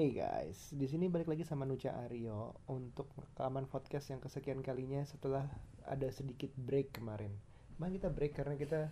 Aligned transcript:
Hey 0.00 0.16
guys, 0.16 0.72
di 0.72 0.88
sini 0.88 1.12
balik 1.12 1.28
lagi 1.28 1.44
sama 1.44 1.68
Nucha 1.68 1.92
Aryo 1.92 2.56
untuk 2.72 3.12
rekaman 3.20 3.68
podcast 3.68 4.08
yang 4.08 4.16
kesekian 4.16 4.64
kalinya 4.64 5.04
setelah 5.04 5.44
ada 5.84 6.08
sedikit 6.08 6.48
break 6.56 6.96
kemarin. 6.96 7.28
Emang 7.76 7.92
kita 7.92 8.08
break 8.08 8.32
karena 8.32 8.56
kita 8.56 8.88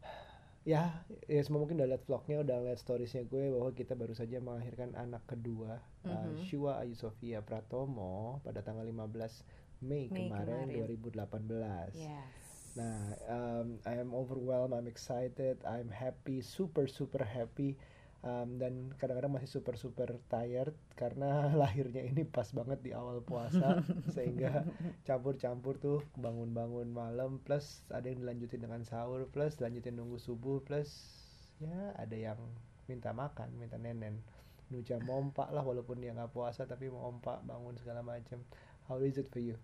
ya 0.72 1.04
ya 1.28 1.40
semua 1.44 1.68
mungkin 1.68 1.76
udah 1.76 1.92
lihat 1.92 2.08
vlognya, 2.08 2.40
udah 2.40 2.64
lihat 2.64 2.80
storiesnya 2.80 3.28
gue 3.28 3.52
bahwa 3.52 3.76
kita 3.76 3.92
baru 3.92 4.16
saja 4.16 4.40
melahirkan 4.40 4.96
anak 4.96 5.20
kedua 5.28 5.84
uh, 6.08 6.32
Mhm. 6.32 6.40
Shua 6.48 6.80
Ayu 6.80 6.96
Sofia 6.96 7.44
Pratomo 7.44 8.40
pada 8.40 8.64
tanggal 8.64 8.88
15 8.88 9.44
Mei, 9.84 10.08
Mei 10.08 10.32
kemarin, 10.32 10.72
kemarin. 10.72 11.92
2018. 11.92 11.92
Yes. 11.92 12.24
Nah, 12.72 12.96
um, 13.28 13.76
I 13.84 14.00
am 14.00 14.16
overwhelmed, 14.16 14.72
I'm 14.72 14.88
excited, 14.88 15.60
I'm 15.68 15.92
happy, 15.92 16.40
super 16.40 16.88
super 16.88 17.20
happy, 17.20 17.76
Um, 18.18 18.58
dan 18.58 18.90
kadang-kadang 18.98 19.30
masih 19.30 19.46
super 19.46 19.78
super 19.78 20.10
tired 20.26 20.74
karena 20.98 21.46
lahirnya 21.60 22.02
ini 22.02 22.26
pas 22.26 22.50
banget 22.50 22.82
di 22.82 22.90
awal 22.90 23.22
puasa, 23.22 23.78
sehingga 24.14 24.66
campur-campur 25.06 25.78
tuh 25.78 26.02
bangun-bangun 26.18 26.90
malam, 26.90 27.38
plus 27.38 27.86
ada 27.94 28.10
yang 28.10 28.26
dilanjutin 28.26 28.66
dengan 28.66 28.82
sahur, 28.82 29.30
plus 29.30 29.62
lanjutin 29.62 29.94
nunggu 29.94 30.18
subuh, 30.18 30.58
plus 30.66 30.90
ya 31.62 31.94
ada 31.94 32.18
yang 32.18 32.42
minta 32.90 33.14
makan, 33.14 33.54
minta 33.54 33.78
nenen, 33.78 34.18
Nuja 34.68 35.00
mompak 35.00 35.48
lah 35.48 35.64
walaupun 35.64 35.96
dia 35.96 36.12
nggak 36.12 36.28
puasa 36.36 36.68
tapi 36.68 36.92
mompak 36.92 37.40
bangun 37.48 37.72
segala 37.80 38.04
macam. 38.04 38.44
How 38.84 39.00
is 39.00 39.16
it 39.16 39.32
for 39.32 39.40
you? 39.40 39.56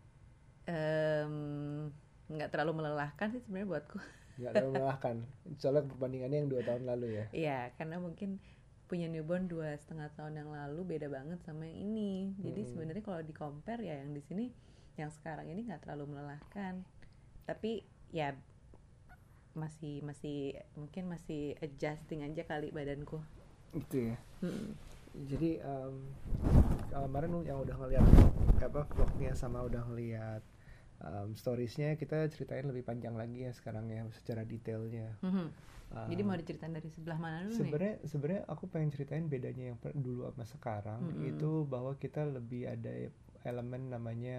Em, 0.65 1.93
nggak 2.33 2.49
terlalu 2.49 2.81
melelahkan 2.81 3.29
sih 3.37 3.41
sebenarnya 3.45 3.69
buatku. 3.69 4.01
Nggak 4.35 4.53
terlalu 4.59 4.73
melelahkan, 4.75 5.17
soalnya 5.63 5.85
perbandingannya 5.87 6.39
yang 6.43 6.51
dua 6.51 6.63
tahun 6.67 6.83
lalu 6.91 7.07
ya. 7.15 7.25
Iya, 7.31 7.59
karena 7.79 7.97
mungkin 8.03 8.43
punya 8.85 9.09
newborn 9.09 9.49
dua 9.49 9.79
setengah 9.81 10.13
tahun 10.13 10.45
yang 10.45 10.51
lalu 10.53 10.99
beda 10.99 11.09
banget 11.09 11.41
sama 11.47 11.65
yang 11.65 11.89
ini. 11.89 12.35
Jadi 12.43 12.61
Mm-mm. 12.67 12.71
sebenarnya 12.75 13.05
kalau 13.07 13.23
di 13.23 13.35
compare 13.35 13.81
ya 13.81 13.97
yang 14.03 14.13
di 14.13 14.23
sini, 14.27 14.51
yang 14.99 15.11
sekarang 15.15 15.49
ini 15.49 15.65
nggak 15.65 15.87
terlalu 15.87 16.15
melelahkan. 16.15 16.85
Tapi 17.49 17.85
ya 18.13 18.35
masih 19.55 20.03
masih 20.03 20.59
mungkin 20.75 21.07
masih 21.07 21.55
adjusting 21.63 22.27
aja 22.27 22.43
kali 22.43 22.75
badanku. 22.75 23.23
Gitu 23.73 24.13
ya. 24.13 24.17
Mm. 24.43 24.75
Jadi 25.31 25.63
em, 25.63 25.95
kemarin 26.91 27.39
yang 27.47 27.63
udah 27.63 27.77
ngeliat 27.79 28.07
apa 28.59 28.83
vlognya 28.91 29.31
sama 29.39 29.63
udah 29.63 29.83
ngeliat 29.87 30.43
em, 31.03 31.31
storiesnya 31.35 31.97
kita 32.01 32.29
ceritain 32.35 32.67
lebih 32.71 32.85
panjang 32.87 33.15
lagi 33.17 33.47
ya 33.47 33.53
sekarang 33.55 33.87
ya 33.91 34.03
secara 34.15 34.43
detailnya. 34.47 35.09
Mhm. 35.23 35.47
Em, 35.95 36.09
Jadi 36.11 36.23
mau 36.27 36.37
diceritain 36.37 36.75
dari 36.75 36.89
sebelah 36.91 37.19
mana 37.19 37.39
dulu 37.47 37.59
nih? 37.67 37.77
sebenarnya 37.77 37.95
sebenarnya 38.11 38.43
aku 38.53 38.65
pengen 38.73 38.91
ceritain 38.95 39.27
bedanya 39.33 39.65
yang 39.73 39.79
per- 39.83 39.97
dulu 39.97 40.21
sama 40.33 40.45
sekarang 40.55 41.03
Mm-mm. 41.05 41.29
itu 41.31 41.51
bahwa 41.73 41.93
kita 42.03 42.23
lebih 42.37 42.63
ada 42.75 42.93
elemen 43.51 43.83
namanya 43.95 44.37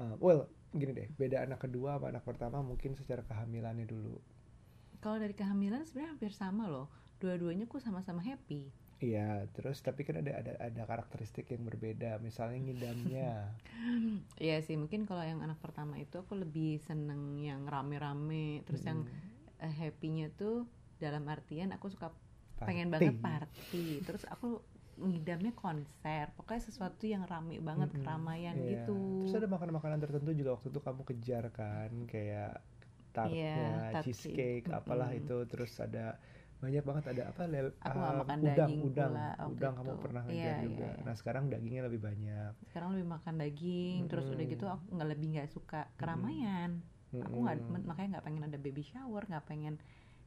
eh, 0.00 0.14
well 0.24 0.42
gini 0.80 0.92
deh 0.98 1.08
beda 1.20 1.38
anak 1.46 1.60
kedua 1.64 1.90
sama 1.98 2.06
anak 2.12 2.24
pertama 2.28 2.58
mungkin 2.70 2.92
secara 3.00 3.22
kehamilannya 3.28 3.86
dulu. 3.88 4.16
Kalau 5.02 5.16
dari 5.22 5.32
kehamilan 5.40 5.82
sebenarnya 5.86 6.12
hampir 6.16 6.32
sama 6.42 6.64
loh. 6.74 6.86
Dua-duanya 7.20 7.64
ku 7.72 7.76
sama-sama 7.80 8.20
happy. 8.28 8.62
Iya, 9.04 9.20
terus 9.54 9.76
tapi 9.86 10.00
kan 10.08 10.16
ada 10.22 10.32
ada 10.40 10.52
ada 10.68 10.82
karakteristik 10.90 11.46
yang 11.54 11.62
berbeda. 11.68 12.10
Misalnya 12.26 12.58
ngidamnya. 12.64 13.28
Iya 14.44 14.56
sih, 14.66 14.76
mungkin 14.80 15.02
kalau 15.08 15.24
yang 15.30 15.40
anak 15.44 15.58
pertama 15.64 15.94
itu 16.00 16.14
aku 16.22 16.34
lebih 16.42 16.80
seneng 16.88 17.36
yang 17.48 17.62
rame-rame, 17.68 18.62
terus 18.66 18.82
yang 18.88 19.00
Mm, 19.00 19.46
eh, 19.64 19.72
happy-nya 19.80 20.26
tuh 20.40 20.66
dalam 21.02 21.24
artian 21.28 21.70
aku 21.76 21.86
suka 21.94 22.08
pengen 22.66 22.88
party. 22.88 22.92
banget 22.94 23.16
party. 23.20 24.02
Terus 24.06 24.24
aku 24.28 24.60
ngidamnya 24.96 25.52
konser, 25.52 26.24
pokoknya 26.36 26.62
sesuatu 26.68 27.04
yang 27.04 27.22
rame 27.28 27.60
banget, 27.60 27.90
Mm-mm, 27.90 28.00
keramaian 28.00 28.56
iya. 28.56 28.72
gitu. 28.72 28.96
Terus 29.20 29.32
ada 29.38 29.48
makanan-makanan 29.54 29.98
tertentu 30.02 30.30
juga 30.40 30.50
waktu 30.56 30.68
itu 30.72 30.80
kamu 30.86 31.02
kejar 31.10 31.44
kan, 31.58 31.92
kayak 32.12 32.50
tartnya, 33.16 33.66
Iya, 33.66 33.82
tart 33.90 34.12
cheesecake, 34.16 34.62
cake, 34.62 34.68
apalah 34.78 35.10
mm-mm. 35.10 35.20
itu. 35.20 35.44
Terus 35.50 35.72
ada 35.86 36.16
banyak 36.56 36.84
banget 36.88 37.04
ada 37.12 37.22
apa 37.28 37.42
lel, 37.44 37.68
Aku 37.84 37.98
ah, 38.00 38.24
makan 38.24 38.38
udang, 38.40 38.56
daging 38.56 38.80
udang, 38.80 39.12
pula 39.12 39.28
udang 39.52 39.74
kamu 39.76 39.92
itu. 39.92 40.02
pernah 40.02 40.22
ngejar 40.24 40.54
iya, 40.56 40.64
juga. 40.64 40.88
iya. 40.88 41.04
Nah 41.04 41.14
sekarang 41.14 41.44
dagingnya 41.52 41.82
lebih 41.84 42.00
banyak. 42.00 42.52
Sekarang 42.72 42.88
lebih 42.96 43.08
makan 43.12 43.34
daging, 43.36 43.98
terus 44.08 44.26
udah 44.32 44.46
gitu 44.48 44.64
aku 44.64 44.84
nggak 44.96 45.10
lebih 45.12 45.26
nggak 45.36 45.48
suka 45.52 45.80
keramaian. 46.00 46.80
Aku 47.12 47.44
nggak 47.44 47.56
makanya 47.84 48.08
nggak 48.18 48.26
pengen 48.26 48.42
ada 48.48 48.58
baby 48.58 48.82
shower, 48.88 49.22
nggak 49.28 49.44
pengen 49.44 49.74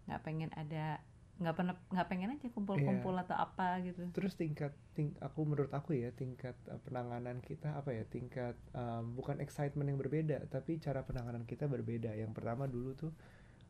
nggak 0.05 0.21
pengen 0.25 0.49
ada 0.57 1.01
nggak 1.39 1.55
pernah 1.55 1.75
nggak 1.87 2.07
pengen 2.11 2.29
aja 2.35 2.47
kumpul-kumpul 2.51 3.15
Iya. 3.15 3.23
atau 3.23 3.37
apa 3.39 3.67
gitu. 3.79 4.03
Terus 4.11 4.35
tingkat, 4.35 4.75
ting, 4.91 5.15
aku 5.23 5.47
menurut 5.47 5.71
aku 5.71 5.95
ya 5.95 6.11
tingkat 6.11 6.59
uh, 6.67 6.75
penanganan 6.83 7.39
kita 7.39 7.79
apa 7.79 7.95
ya 7.95 8.03
tingkat 8.11 8.59
um, 8.75 9.15
bukan 9.15 9.39
excitement 9.39 9.87
yang 9.87 9.95
berbeda, 9.95 10.51
tapi 10.51 10.83
cara 10.83 11.07
penanganan 11.07 11.47
kita 11.47 11.65
berbeda. 11.71 12.11
Yang 12.11 12.35
pertama 12.35 12.67
dulu 12.67 12.91
tuh 12.91 13.15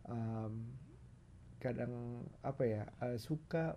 um, 0.10 0.66
kadang 1.60 2.24
apa 2.42 2.64
ya 2.66 2.84
uh, 3.04 3.20
suka 3.20 3.76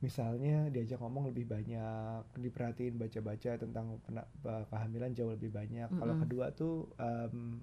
misalnya 0.00 0.72
diajak 0.72 0.96
ngomong 0.96 1.28
lebih 1.28 1.44
banyak, 1.44 2.24
diperhatiin 2.40 2.96
baca-baca 2.96 3.60
tentang 3.60 4.00
pena- 4.00 4.28
uh, 4.48 4.64
kehamilan 4.72 5.12
jauh 5.12 5.28
lebih 5.36 5.52
banyak. 5.52 5.92
Kalau 5.92 6.16
Mm-mm. 6.16 6.24
kedua 6.24 6.46
tuh 6.56 6.88
um, 6.96 7.60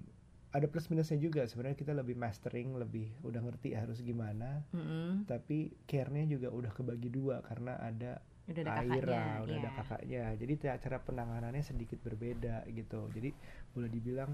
ada 0.54 0.66
plus 0.70 0.86
minusnya 0.86 1.18
juga. 1.18 1.50
Sebenarnya 1.50 1.74
kita 1.74 1.92
lebih 1.98 2.14
mastering, 2.14 2.78
lebih 2.78 3.10
udah 3.26 3.42
ngerti 3.42 3.74
harus 3.74 3.98
gimana. 4.06 4.62
Mm-mm. 4.70 5.26
Tapi 5.26 5.74
care-nya 5.90 6.30
juga 6.30 6.54
udah 6.54 6.70
kebagi 6.70 7.10
dua 7.10 7.42
karena 7.42 7.74
ada 7.82 8.22
Udah 8.48 8.64
ada 8.64 8.80
Aira, 8.80 8.96
kakaknya, 8.96 9.42
udah 9.44 9.56
ada 9.58 9.68
iya. 9.68 9.76
kakaknya. 9.76 10.22
Jadi 10.40 10.52
cara 10.62 10.98
penanganannya 11.04 11.60
sedikit 11.66 12.00
berbeda 12.00 12.64
gitu. 12.70 13.10
Jadi 13.12 13.34
boleh 13.76 13.90
dibilang 13.92 14.30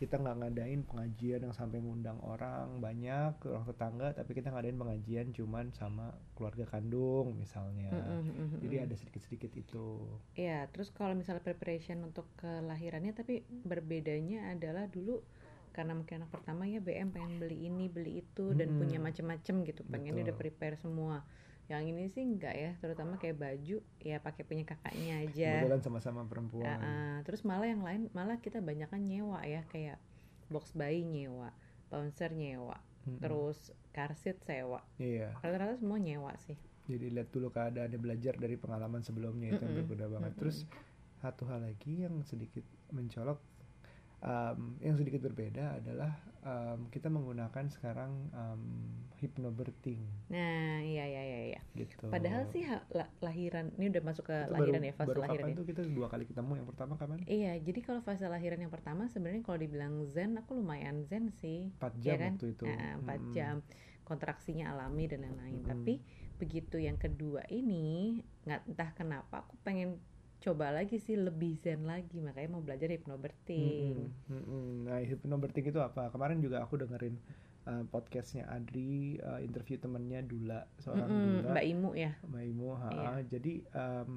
kita 0.00 0.14
nggak 0.22 0.36
ngadain 0.40 0.80
pengajian 0.88 1.40
yang 1.46 1.54
sampai 1.56 1.78
ngundang 1.84 2.18
orang 2.32 2.66
banyak 2.86 3.32
orang 3.48 3.66
tetangga, 3.70 4.08
tapi 4.18 4.30
kita 4.38 4.48
ngadain 4.52 4.78
pengajian 4.82 5.26
cuman 5.38 5.66
sama 5.72 6.06
keluarga 6.36 6.64
kandung 6.72 7.26
misalnya. 7.42 7.92
Mm-mm, 7.94 8.20
mm-mm, 8.28 8.60
Jadi 8.60 8.76
ada 8.84 8.94
sedikit-sedikit 9.00 9.52
itu. 9.56 9.86
Iya, 10.36 10.68
terus 10.72 10.88
kalau 10.92 11.14
misalnya 11.16 11.40
preparation 11.48 11.98
untuk 12.04 12.26
kelahirannya 12.40 13.12
tapi 13.16 13.34
berbedanya 13.64 14.52
adalah 14.52 14.84
dulu 14.90 15.24
karena 15.76 15.92
mungkin 15.98 16.24
anak 16.24 16.30
pertama 16.32 16.64
ya 16.64 16.80
BM 16.80 17.12
pengen 17.12 17.36
beli 17.40 17.68
ini, 17.68 17.88
beli 17.88 18.24
itu 18.24 18.52
dan 18.56 18.68
Mm-mm. 18.72 18.80
punya 18.80 18.98
macem-macem 19.00 19.64
gitu. 19.68 19.82
Pengennya 19.88 20.32
udah 20.32 20.36
Betul. 20.36 20.42
prepare 20.48 20.76
semua. 20.80 21.24
Yang 21.66 21.82
ini 21.90 22.04
sih 22.14 22.22
enggak 22.22 22.54
ya, 22.54 22.70
terutama 22.78 23.18
kayak 23.18 23.42
baju 23.42 23.82
ya 23.98 24.16
pakai 24.22 24.42
punya 24.46 24.62
kakaknya 24.62 25.26
aja. 25.26 25.50
Kebetulan 25.62 25.82
sama-sama 25.82 26.22
perempuan. 26.26 26.66
Ah, 26.66 26.78
ah. 26.78 27.16
terus 27.26 27.42
malah 27.42 27.66
yang 27.66 27.82
lain 27.82 28.06
malah 28.14 28.38
kita 28.38 28.62
banyak 28.62 28.86
kan 28.86 29.02
nyewa 29.02 29.42
ya 29.42 29.66
kayak 29.74 29.98
box 30.46 30.78
bayi 30.78 31.02
nyewa, 31.02 31.50
bouncer 31.90 32.30
nyewa, 32.30 32.78
Mm-mm. 33.02 33.18
terus 33.18 33.74
car 33.90 34.14
seat 34.14 34.38
sewa. 34.46 34.82
Iya. 35.02 35.34
Rata-rata 35.42 35.74
semua 35.82 35.98
nyewa 35.98 36.30
sih. 36.46 36.54
Jadi 36.86 37.10
lihat 37.10 37.34
dulu 37.34 37.50
keadaannya 37.50 37.98
belajar 37.98 38.38
dari 38.38 38.54
pengalaman 38.54 39.02
sebelumnya 39.02 39.58
itu 39.58 39.62
yang 39.66 39.74
Mm-mm. 39.74 39.90
berbeda 39.90 40.06
banget. 40.06 40.32
Mm-mm. 40.38 40.40
Terus 40.46 40.58
satu 41.18 41.50
hal 41.50 41.66
lagi 41.66 42.06
yang 42.06 42.22
sedikit 42.22 42.62
mencolok, 42.94 43.42
um, 44.22 44.76
yang 44.80 44.96
sedikit 44.96 45.20
berbeda 45.22 45.80
adalah 45.80 46.12
um, 46.42 46.88
kita 46.88 47.08
menggunakan 47.08 47.66
sekarang 47.68 48.12
um, 48.32 48.62
hypnobirthing 49.16 50.00
Nah, 50.28 50.82
iya 50.82 51.04
iya 51.06 51.22
iya 51.22 51.40
iya. 51.54 51.60
gitu. 51.74 52.08
Padahal 52.08 52.44
sih 52.46 52.66
la- 52.90 53.12
lahiran 53.22 53.70
ini 53.76 53.88
udah 53.88 54.02
masuk 54.02 54.24
ke 54.26 54.36
Itu 54.36 54.50
lahiran 54.50 54.82
baru, 54.82 54.88
ya 54.90 54.94
fase 54.94 55.08
baru 55.08 55.20
lahiran 55.22 55.44
kapan 55.44 55.50
ya. 55.52 55.58
tuh 55.58 55.66
kita 55.66 55.80
dua 55.86 56.06
kali 56.08 56.24
ketemu 56.26 56.52
yang 56.56 56.66
pertama 56.66 56.92
kapan? 56.96 57.18
Iya, 57.26 57.52
jadi 57.62 57.80
kalau 57.82 58.00
fase 58.02 58.26
lahiran 58.26 58.60
yang 58.60 58.72
pertama 58.72 59.06
sebenarnya 59.06 59.42
kalau 59.42 59.58
dibilang 59.58 59.94
zen 60.06 60.34
aku 60.36 60.52
lumayan 60.54 61.04
zen 61.04 61.30
sih. 61.30 61.70
4 61.78 61.92
Iya 62.02 62.02
jam 62.02 62.18
kan? 62.18 62.32
waktu 62.34 62.46
itu. 62.54 62.64
Nah, 62.66 62.90
4 63.00 63.20
Mm-mm. 63.20 63.32
jam 63.32 63.54
kontraksinya 64.02 64.74
alami 64.74 65.04
dan 65.06 65.26
lain-lain. 65.26 65.62
Mm-mm. 65.62 65.70
Tapi 65.70 65.94
begitu 66.36 66.76
yang 66.76 66.98
kedua 67.00 67.42
ini 67.48 68.20
nggak 68.44 68.60
entah 68.68 68.90
kenapa 68.92 69.42
aku 69.46 69.56
pengen 69.62 69.98
coba 70.36 70.70
lagi 70.70 71.00
sih 71.00 71.16
lebih 71.16 71.58
zen 71.58 71.84
lagi 71.84 72.20
makanya 72.20 72.54
mau 72.54 72.62
belajar 72.62 72.92
hypnobirthing. 72.92 74.12
Mm-mm, 74.28 74.30
mm-mm. 74.30 74.68
Nah, 74.86 75.00
hypnobirthing 75.02 75.66
itu 75.68 75.80
apa? 75.80 76.12
Kemarin 76.12 76.38
juga 76.38 76.62
aku 76.62 76.78
dengerin 76.78 77.16
uh, 77.66 77.82
podcastnya 77.90 78.46
Adri, 78.46 79.18
uh, 79.18 79.42
interview 79.42 79.80
temennya 79.80 80.22
Dula, 80.22 80.62
seorang 80.78 81.08
Mm-mm, 81.08 81.32
Dula. 81.42 81.50
Mbak 81.56 81.64
Imu 81.66 81.90
ya. 81.98 82.12
Mbak 82.30 82.44
Imo, 82.46 82.70
ha, 82.78 82.88
Iya. 82.92 83.10
jadi 83.26 83.52
um, 83.74 84.10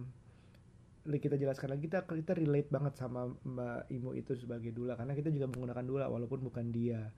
kita 1.10 1.42
jelaskan 1.42 1.74
lagi 1.74 1.90
kita 1.90 2.06
kita 2.06 2.38
relate 2.38 2.70
banget 2.70 2.94
sama 3.00 3.34
Mbak 3.42 3.90
Imo 3.90 4.14
itu 4.14 4.38
sebagai 4.38 4.70
dula 4.70 4.94
karena 4.94 5.18
kita 5.18 5.34
juga 5.34 5.50
menggunakan 5.50 5.86
dula 5.88 6.06
walaupun 6.06 6.46
bukan 6.46 6.70
dia. 6.70 7.10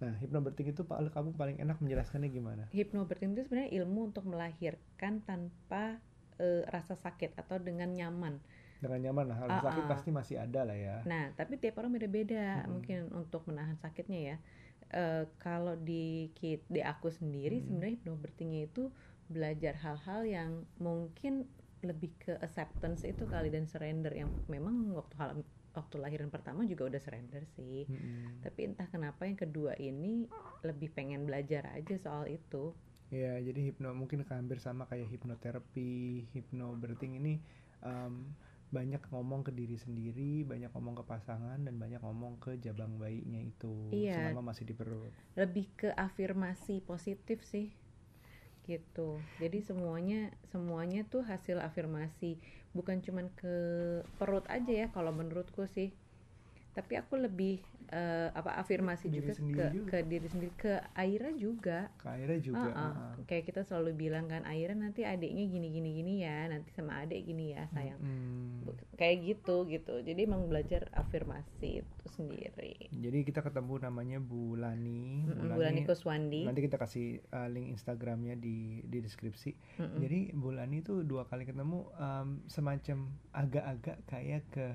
Nah, 0.00 0.10
hypnobirthing 0.18 0.72
itu 0.72 0.82
Pak 0.82 1.12
kamu 1.12 1.36
paling 1.36 1.56
enak 1.60 1.78
menjelaskannya 1.84 2.32
gimana? 2.32 2.64
Hypnobirthing 2.72 3.36
itu 3.36 3.44
sebenarnya 3.46 3.70
ilmu 3.84 4.10
untuk 4.10 4.24
melahirkan 4.26 5.20
tanpa 5.22 6.00
eh, 6.40 6.62
rasa 6.74 6.94
sakit 6.98 7.30
atau 7.40 7.56
dengan 7.62 7.90
nyaman. 7.92 8.34
Dengan 8.82 9.00
nyaman 9.04 9.24
lah, 9.32 9.36
kalau 9.42 9.50
Ah, 9.50 9.64
sakit 9.66 9.84
ah. 9.84 9.90
pasti 9.90 10.08
masih 10.18 10.36
ada 10.44 10.60
lah 10.68 10.76
ya. 10.76 10.96
Nah, 11.04 11.24
tapi 11.36 11.60
tiap 11.60 11.76
orang 11.80 11.92
beda-beda 11.96 12.64
Mm-mm. 12.64 12.64
mungkin 12.72 13.12
untuk 13.12 13.44
menahan 13.48 13.76
sakitnya 13.76 14.20
ya. 14.34 14.36
Eh, 14.94 15.24
kalau 15.40 15.74
di 15.76 16.30
di 16.74 16.80
aku 16.84 17.08
sendiri 17.12 17.60
Mm. 17.60 17.64
sebenarnya 17.64 18.00
hypnobirthingnya 18.00 18.60
itu 18.70 18.82
belajar 19.28 19.74
hal-hal 19.84 20.20
yang 20.28 20.50
mungkin 20.80 21.48
lebih 21.84 22.10
ke 22.20 22.32
acceptance 22.40 23.04
itu 23.04 23.24
kali 23.28 23.48
dan 23.52 23.64
surrender 23.68 24.12
yang 24.12 24.30
memang 24.48 24.92
waktu 24.96 25.14
hal 25.20 25.30
waktu 25.74 25.96
lahiran 26.00 26.30
pertama 26.32 26.64
juga 26.64 26.86
udah 26.88 27.00
surrender 27.02 27.42
sih 27.56 27.84
Mm-mm. 27.90 28.44
tapi 28.44 28.60
entah 28.68 28.86
kenapa 28.88 29.26
yang 29.28 29.36
kedua 29.36 29.74
ini 29.76 30.28
lebih 30.64 30.88
pengen 30.96 31.26
belajar 31.28 31.68
aja 31.76 31.94
soal 32.00 32.24
itu 32.30 32.72
Ya, 33.12 33.38
jadi 33.38 33.60
hipno 33.70 33.92
mungkin 33.94 34.24
hampir 34.26 34.58
sama 34.58 34.88
kayak 34.90 35.06
hipnoterapi, 35.12 35.92
hipnobirthing 36.34 37.20
ini 37.20 37.38
em, 37.84 38.34
banyak 38.74 39.02
ngomong 39.12 39.46
ke 39.46 39.52
diri 39.54 39.76
sendiri, 39.78 40.42
banyak 40.42 40.70
ngomong 40.74 40.98
ke 40.98 41.04
pasangan 41.06 41.58
dan 41.62 41.74
banyak 41.78 42.00
ngomong 42.02 42.40
ke 42.42 42.58
jabang 42.58 42.98
bayinya 42.98 43.38
itu 43.38 43.74
Iya. 43.92 44.14
selama 44.14 44.40
masih 44.50 44.64
di 44.66 44.74
perut. 44.74 45.14
lebih 45.40 45.66
ke 45.80 45.88
afirmasi 46.06 46.74
positif 46.90 47.38
sih 47.52 47.66
gitu 48.64 49.20
jadi 49.36 49.60
semuanya 49.60 50.32
semuanya 50.48 51.04
tuh 51.12 51.20
hasil 51.20 51.60
afirmasi 51.60 52.40
bukan 52.72 53.04
cuman 53.04 53.28
ke 53.36 53.54
perut 54.16 54.44
aja 54.48 54.72
ya 54.72 54.86
kalau 54.96 55.12
menurutku 55.12 55.68
sih 55.68 55.92
tapi 56.74 56.98
aku 56.98 57.14
lebih 57.16 57.62
eh, 57.94 58.28
apa 58.34 58.58
afirmasi 58.58 59.06
Diri 59.06 59.30
juga 59.30 59.34
ke 59.38 59.64
juga. 59.70 59.90
ke 59.94 59.98
diri 60.10 60.26
sendiri 60.26 60.52
ke 60.58 60.74
Aira 60.98 61.30
juga 61.30 61.86
Ke 62.02 62.10
akhirnya 62.10 62.40
juga. 62.42 62.70
Ah, 62.74 62.74
ah. 62.74 62.92
ah. 62.92 63.14
kayak 63.30 63.44
kita 63.46 63.62
selalu 63.62 63.94
bilang 63.94 64.26
kan 64.26 64.42
Aira 64.42 64.74
nanti 64.74 65.06
adiknya 65.06 65.46
gini 65.46 65.70
gini 65.70 65.90
gini 65.94 66.14
ya 66.26 66.50
nanti 66.50 66.74
sama 66.74 66.98
adik 67.06 67.22
gini 67.24 67.54
ya 67.54 67.64
sayang 67.70 67.96
Mm. 68.04 68.66
kayak 68.98 69.16
gitu 69.22 69.64
gitu 69.70 70.02
jadi 70.02 70.26
emang 70.26 70.50
belajar 70.50 70.90
afirmasi 70.92 71.80
itu 71.84 72.04
sendiri 72.10 72.90
Jadi 72.92 73.18
kita 73.26 73.40
ketemu 73.40 73.80
namanya 73.80 74.18
Bu 74.20 74.54
Lani. 74.58 75.24
Mm-mm, 75.24 75.54
Bulan 75.56 75.76
Kuswandi 75.86 76.42
Nanti 76.46 76.60
kita 76.64 76.76
kasih 76.76 77.22
uh, 77.32 77.48
link 77.48 77.74
Instagramnya 77.74 78.34
di 78.38 78.82
di 78.84 78.98
deskripsi. 79.00 79.54
Mm-mm. 79.80 79.98
Jadi 80.02 80.20
Bu 80.36 80.52
Lani 80.52 80.80
tuh 80.84 81.02
dua 81.06 81.24
kali 81.26 81.44
ketemu 81.46 81.86
um, 81.96 82.42
semacam 82.46 83.08
agak-agak 83.32 83.96
kayak 84.06 84.42
ke 84.50 84.66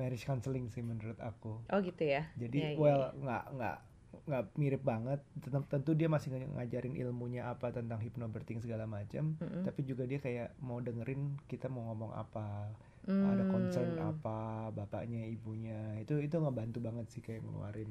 marriage 0.00 0.24
counseling 0.24 0.66
sih 0.66 0.80
menurut 0.80 1.20
aku. 1.20 1.60
oh 1.62 1.78
gitu 1.80 2.00
ya 2.02 2.24
Jadi 2.34 2.56
Iya, 2.58 2.68
iya, 2.70 2.78
well 2.78 3.02
nggak 3.14 3.44
nggak 3.52 3.76
nggak 4.22 4.44
mirip 4.56 4.82
banget. 4.82 5.20
Tentu, 5.68 5.92
dia 5.92 6.06
masih 6.06 6.32
ng- 6.32 6.56
ngajarin 6.56 6.94
ilmunya 6.94 7.46
apa 7.46 7.70
tentang 7.70 8.00
hypnobirthing 8.00 8.58
segala 8.58 8.82
macam. 8.84 9.36
Mm-mm. 9.36 9.62
Tapi 9.62 9.80
juga 9.82 10.02
dia 10.02 10.18
kayak 10.18 10.58
mau 10.58 10.78
dengerin 10.78 11.38
kita 11.46 11.68
mau 11.68 11.86
ngomong 11.86 12.10
apa, 12.12 12.74
ada 13.06 13.44
concern 13.48 13.90
Hmm. 13.92 14.10
apa, 14.10 14.40
bapaknya, 14.72 15.24
ibunya. 15.24 15.78
Itu 15.96 16.18
itu 16.18 16.36
ngebantu 16.36 16.78
banget 16.80 17.06
sih 17.08 17.20
kayak 17.20 17.40
ngeluarin. 17.40 17.90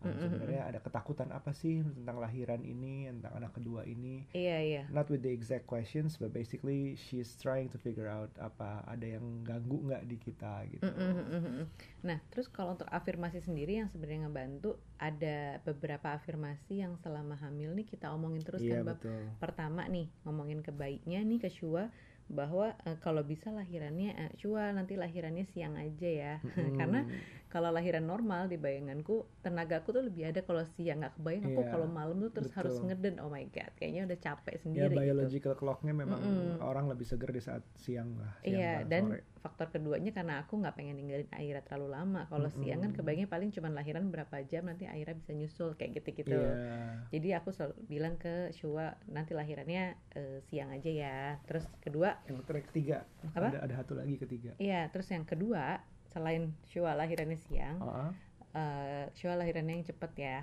Uh, 0.00 0.08
Mm-mm. 0.08 0.28
sebenarnya 0.32 0.62
ada 0.66 0.78
ketakutan 0.80 1.28
apa 1.30 1.52
sih 1.52 1.84
tentang 1.84 2.18
lahiran 2.18 2.60
ini, 2.60 3.08
tentang 3.08 3.36
anak 3.36 3.52
kedua 3.52 3.84
ini. 3.84 4.24
Iya 4.32 4.58
iya. 4.60 4.82
Not 4.88 5.08
with 5.08 5.20
the 5.20 5.32
exact 5.32 5.64
questions, 5.64 6.16
but 6.16 6.32
basically 6.32 6.96
she's 6.96 7.36
trying 7.36 7.68
to 7.68 7.76
figure 7.76 8.08
out 8.08 8.32
apa 8.36 8.84
ada 8.84 9.06
yang 9.06 9.44
ganggu 9.44 9.76
nggak 9.86 10.08
di 10.08 10.16
kita 10.16 10.64
gitu. 10.68 10.82
Mm, 10.82 10.94
mm, 10.94 11.12
mm, 11.12 11.26
mm, 11.30 11.52
mm. 11.60 11.66
Nah, 12.04 12.18
terus 12.32 12.48
kalau 12.48 12.74
untuk 12.74 12.88
afirmasi 12.88 13.40
sendiri 13.40 13.78
yang 13.78 13.88
sebenarnya 13.88 14.26
ngebantu 14.26 14.80
ada 14.96 15.60
beberapa 15.62 16.12
afirmasi 16.12 16.80
yang 16.80 16.96
selama 17.00 17.36
hamil 17.36 17.72
nih 17.72 17.84
kita 17.84 18.08
omongin 18.12 18.40
terus 18.40 18.60
Iya 18.60 18.80
kan 18.80 18.92
Bab. 18.92 18.96
betul. 19.00 19.22
Pertama 19.36 19.82
nih 19.86 20.08
ngomongin 20.24 20.60
ke 20.60 20.72
bayinya 20.72 21.20
nih 21.20 21.40
ke 21.40 21.48
Shua 21.48 21.88
bahwa 22.30 22.78
eh, 22.86 22.94
kalau 23.02 23.26
bisa 23.26 23.50
lahirannya 23.50 24.14
eh, 24.14 24.30
Shua 24.38 24.70
nanti 24.70 24.94
lahirannya 24.94 25.42
siang 25.50 25.74
aja 25.74 26.06
ya. 26.06 26.34
Karena 26.78 27.02
Mm-mm. 27.02 27.39
Kalau 27.50 27.68
lahiran 27.68 28.02
normal 28.02 28.46
di 28.46 28.54
bayanganku 28.54 29.26
tenagaku 29.42 29.90
tuh 29.90 30.06
lebih 30.06 30.30
ada 30.30 30.40
kalau 30.40 30.62
siang 30.64 31.02
nggak 31.02 31.18
kebayang 31.18 31.44
aku 31.50 31.60
Iya, 31.60 31.70
kalau 31.70 31.86
malam 31.86 32.16
tuh 32.16 32.30
terus 32.30 32.54
harus 32.54 32.72
betul. 32.72 32.86
ngeden 32.88 33.14
oh 33.18 33.26
my 33.26 33.42
god 33.50 33.72
kayaknya 33.74 34.06
udah 34.06 34.18
capek 34.18 34.54
ya 34.54 34.60
sendiri 34.62 34.86
gitu. 34.88 35.02
biological 35.02 35.54
clocknya 35.54 35.90
memang 35.92 36.20
Mm-mm. 36.20 36.62
orang 36.62 36.86
lebih 36.86 37.02
seger 37.04 37.28
di 37.28 37.42
saat 37.42 37.66
siang 37.74 38.14
lah. 38.14 38.38
Siang 38.38 38.54
Iya 38.54 38.72
lah, 38.72 38.86
dan 38.86 39.02
sore. 39.10 39.22
faktor 39.40 39.66
keduanya 39.68 40.12
karena 40.12 40.34
aku 40.38 40.52
nggak 40.56 40.74
pengen 40.74 40.94
ninggalin 40.94 41.26
Aira 41.32 41.58
terlalu 41.60 41.88
lama. 41.90 42.22
Kalau 42.26 42.46
siang 42.52 42.80
kan 42.80 42.92
kebayangnya 42.92 43.26
paling 43.26 43.50
cuman 43.50 43.72
lahiran 43.74 44.04
berapa 44.08 44.36
jam 44.44 44.64
nanti 44.64 44.86
Aira 44.86 45.10
bisa 45.10 45.32
nyusul 45.32 45.74
kayak 45.74 45.98
gitu-gitu. 45.98 46.38
Iya. 46.38 47.08
Jadi 47.10 47.28
aku 47.34 47.50
selalu 47.50 47.74
bilang 47.84 48.14
ke 48.14 48.52
Shua 48.52 48.94
nanti 49.06 49.34
lahirannya 49.34 49.84
eh, 50.14 50.38
siang 50.46 50.70
aja 50.70 50.86
ya. 50.88 51.18
Terus 51.44 51.66
kedua, 51.80 52.14
Yang 52.24 52.46
ketiga 52.70 53.02
Apa? 53.32 53.50
ada 53.50 53.58
ada 53.64 53.74
satu 53.76 53.98
lagi 53.98 54.14
ketiga. 54.16 54.54
iya 54.56 54.86
terus 54.88 55.08
yang 55.08 55.24
kedua 55.24 55.80
selain 56.12 56.42
Shua 56.70 56.92
lahirannya 56.98 57.38
siang, 57.38 57.78
Ah, 57.82 58.10
eh 58.54 59.04
Shua 59.18 59.34
lahirannya 59.40 59.74
yang 59.80 59.86
cepet 59.86 60.12
ya. 60.18 60.38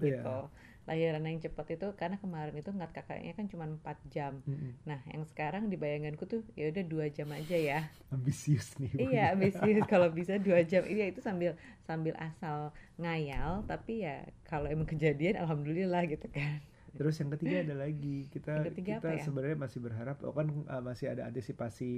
Iya. 0.00 0.20
Gitu. 0.22 0.36
Lahiran 0.82 1.22
yang 1.22 1.38
cepet 1.38 1.78
itu 1.78 1.86
karena 1.94 2.18
kemarin 2.18 2.58
itu 2.58 2.70
ngat 2.74 2.90
kakaknya 2.90 3.32
kan 3.38 3.46
cuma 3.46 3.64
4 3.70 3.98
jam. 4.10 4.42
Mm-mm. 4.42 4.74
Nah, 4.82 4.98
yang 5.14 5.22
sekarang 5.30 5.70
di 5.70 5.78
bayanganku 5.78 6.26
tuh 6.26 6.42
ya 6.58 6.74
udah 6.74 6.82
dua 6.82 7.06
jam 7.06 7.30
aja 7.30 7.54
ya. 7.54 7.80
ambisius 8.10 8.74
nih. 8.82 8.90
Iya, 8.98 9.22
ambisius 9.38 9.86
kalau 9.92 10.10
bisa 10.10 10.42
dua 10.42 10.66
jam. 10.66 10.82
Iya 10.82 11.04
itu 11.14 11.22
sambil 11.22 11.54
sambil 11.86 12.18
asal 12.18 12.74
ngayal, 12.98 13.62
tapi 13.70 14.02
ya 14.02 14.26
kalau 14.42 14.66
emang 14.66 14.90
kejadian, 14.90 15.38
alhamdulillah 15.38 16.02
gitu 16.10 16.26
kan. 16.34 16.58
Terus 16.92 17.16
yang 17.24 17.30
ketiga 17.32 17.56
ada 17.64 17.74
lagi 17.88 18.28
kita 18.28 18.68
kita 18.76 19.08
ya? 19.16 19.24
sebenarnya 19.24 19.56
masih 19.56 19.80
berharap 19.80 20.20
oh 20.28 20.36
kan 20.36 20.48
uh, 20.68 20.82
masih 20.84 21.08
ada 21.08 21.24
antisipasi 21.24 21.92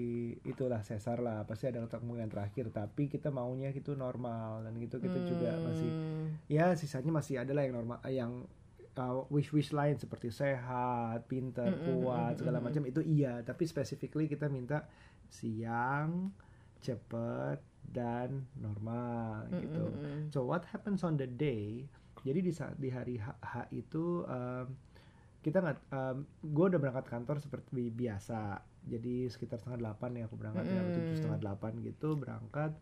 itulah 0.46 0.81
sesar 0.87 1.19
lah 1.19 1.43
pasti 1.43 1.67
ada 1.67 1.82
kemungkinan 1.82 2.31
terakhir 2.31 2.70
tapi 2.70 3.11
kita 3.11 3.35
maunya 3.35 3.75
itu 3.75 3.99
normal 3.99 4.62
dan 4.62 4.79
gitu 4.79 5.02
kita 5.02 5.19
juga 5.26 5.50
masih 5.67 5.91
Hmm, 5.94 6.41
ya 6.49 6.75
sisanya 6.75 7.11
masih 7.12 7.43
ada 7.43 7.52
lah 7.52 7.62
yang 7.67 7.75
normal 7.76 7.99
yang 8.08 8.32
wish 9.31 9.50
wish 9.50 9.75
lain 9.75 9.99
seperti 9.99 10.31
sehat, 10.31 11.26
pintar, 11.26 11.75
Mm, 11.75 11.82
mm, 11.82 11.87
kuat 11.99 12.32
mm, 12.35 12.38
segala 12.38 12.58
mm, 12.62 12.64
macam 12.64 12.82
itu 12.87 13.00
iya 13.02 13.43
tapi 13.43 13.67
specifically 13.67 14.31
kita 14.31 14.47
minta 14.47 14.87
siang 15.26 16.31
cepet 16.79 17.58
dan 17.82 18.47
normal 18.55 19.50
mm, 19.50 19.61
gitu. 19.67 19.85
mm, 19.90 19.99
mm. 19.99 20.20
So 20.31 20.47
what 20.47 20.62
happens 20.70 21.02
on 21.02 21.19
the 21.19 21.26
day? 21.26 21.90
Jadi 22.22 22.38
di 22.44 22.52
saat 22.55 22.78
di 22.78 22.88
hari 22.93 23.19
H, 23.19 23.26
H 23.43 23.55
itu 23.75 24.22
um, 24.22 24.66
kita 25.44 25.61
nggak, 25.61 25.78
um, 25.93 26.16
gue 26.40 26.64
udah 26.72 26.81
berangkat 26.81 27.06
kantor 27.11 27.37
seperti 27.43 27.90
biasa. 27.90 28.62
Jadi 28.84 29.28
sekitar 29.28 29.58
setengah 29.61 29.81
delapan 29.90 30.11
ya 30.20 30.25
aku 30.28 30.37
berangkat 30.37 30.64
ya, 30.70 30.81
Mm-mm. 30.84 30.94
tujuh 30.94 31.16
setengah 31.19 31.38
delapan 31.40 31.72
gitu 31.82 32.14
berangkat. 32.16 32.72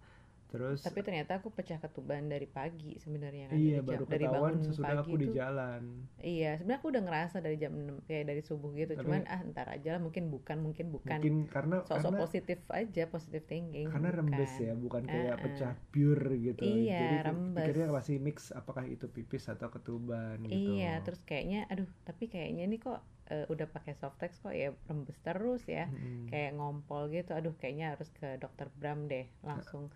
Terus 0.52 0.78
Tapi 0.78 1.00
ternyata 1.00 1.40
aku 1.40 1.48
pecah 1.48 1.80
ketuban 1.80 2.28
dari 2.28 2.44
pagi 2.44 2.94
sebenarnya 2.94 3.48
kan. 3.48 3.56
iya 3.56 3.80
dari 3.80 3.88
baru 3.88 4.04
jam- 4.04 4.12
dari 4.12 4.26
bangun 4.26 4.54
sesudah 4.62 4.84
pagi 4.92 5.00
aku 5.02 5.14
di 5.16 5.24
tuh. 5.24 5.34
jalan. 5.34 5.82
Iya, 6.18 6.50
sebenarnya 6.54 6.78
aku 6.78 6.88
udah 6.88 7.02
ngerasa 7.02 7.36
dari 7.38 7.56
jam 7.56 7.72
6 7.72 7.96
kayak 8.02 8.24
dari 8.26 8.42
subuh 8.42 8.70
gitu. 8.72 8.92
Tapi- 8.92 9.02
Cuman 9.02 9.22
ah 9.26 9.40
ntar 9.42 9.66
aja 9.66 9.88
lah 9.90 10.00
mungkin 10.00 10.24
bukan, 10.28 10.56
mungkin 10.60 10.86
bukan. 10.88 11.18
Mungkin 11.18 11.36
karena 11.46 11.76
Sosok 11.82 11.96
karena 12.04 12.18
positif 12.20 12.58
aja, 12.70 13.02
positive 13.06 13.44
thinking. 13.44 13.88
karena 13.88 14.08
rembes 14.12 14.52
bukan. 14.52 14.62
ya, 14.62 14.72
bukan 14.76 15.02
kayak 15.02 15.24
Ah, 15.26 15.32
ah. 15.32 15.40
pecah 15.40 15.72
pure 15.88 16.30
gitu. 16.38 16.62
Iya, 16.62 17.00
Jadi 17.00 17.16
rembes. 17.24 17.56
pikirnya 17.58 17.86
masih 17.90 18.16
mix 18.18 18.36
apakah 18.52 18.84
itu 18.84 19.08
pipis 19.08 19.48
atau 19.48 19.66
ketuban 19.66 20.36
gitu. 20.42 20.76
Iya, 20.76 21.00
terus 21.00 21.24
kayaknya 21.24 21.64
aduh, 21.66 21.88
tapi 22.02 22.28
kayaknya 22.28 22.64
ini 22.64 22.76
kok 22.76 23.00
eh, 23.24 23.46
udah 23.48 23.64
pakai 23.66 23.94
softex 23.94 24.36
kok 24.38 24.52
ya 24.52 24.76
rembes 24.84 25.16
terus 25.18 25.64
ya. 25.64 25.88
Mm-mm. 25.88 26.28
kayak 26.28 26.52
ngompol 26.52 27.08
gitu 27.08 27.32
aduh 27.32 27.54
kayaknya 27.54 27.94
harus 27.94 28.10
ke 28.10 28.36
dokter 28.36 28.68
Bram 28.74 29.06
deh 29.06 29.24
langsung 29.40 29.88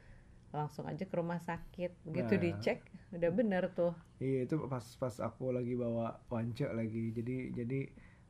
langsung 0.56 0.88
aja 0.88 1.04
ke 1.04 1.14
rumah 1.14 1.36
sakit. 1.38 2.08
Begitu 2.08 2.32
Nah. 2.34 2.42
dicek 2.42 2.78
udah 3.12 3.30
bener 3.30 3.68
tuh. 3.76 3.92
Iya 4.18 4.48
itu 4.48 4.56
pas 4.66 4.82
pas 4.96 5.14
aku 5.20 5.52
lagi 5.52 5.76
bawa 5.76 6.18
wance 6.32 6.64
lagi. 6.72 7.12
Jadi 7.12 7.52
jadi 7.52 7.80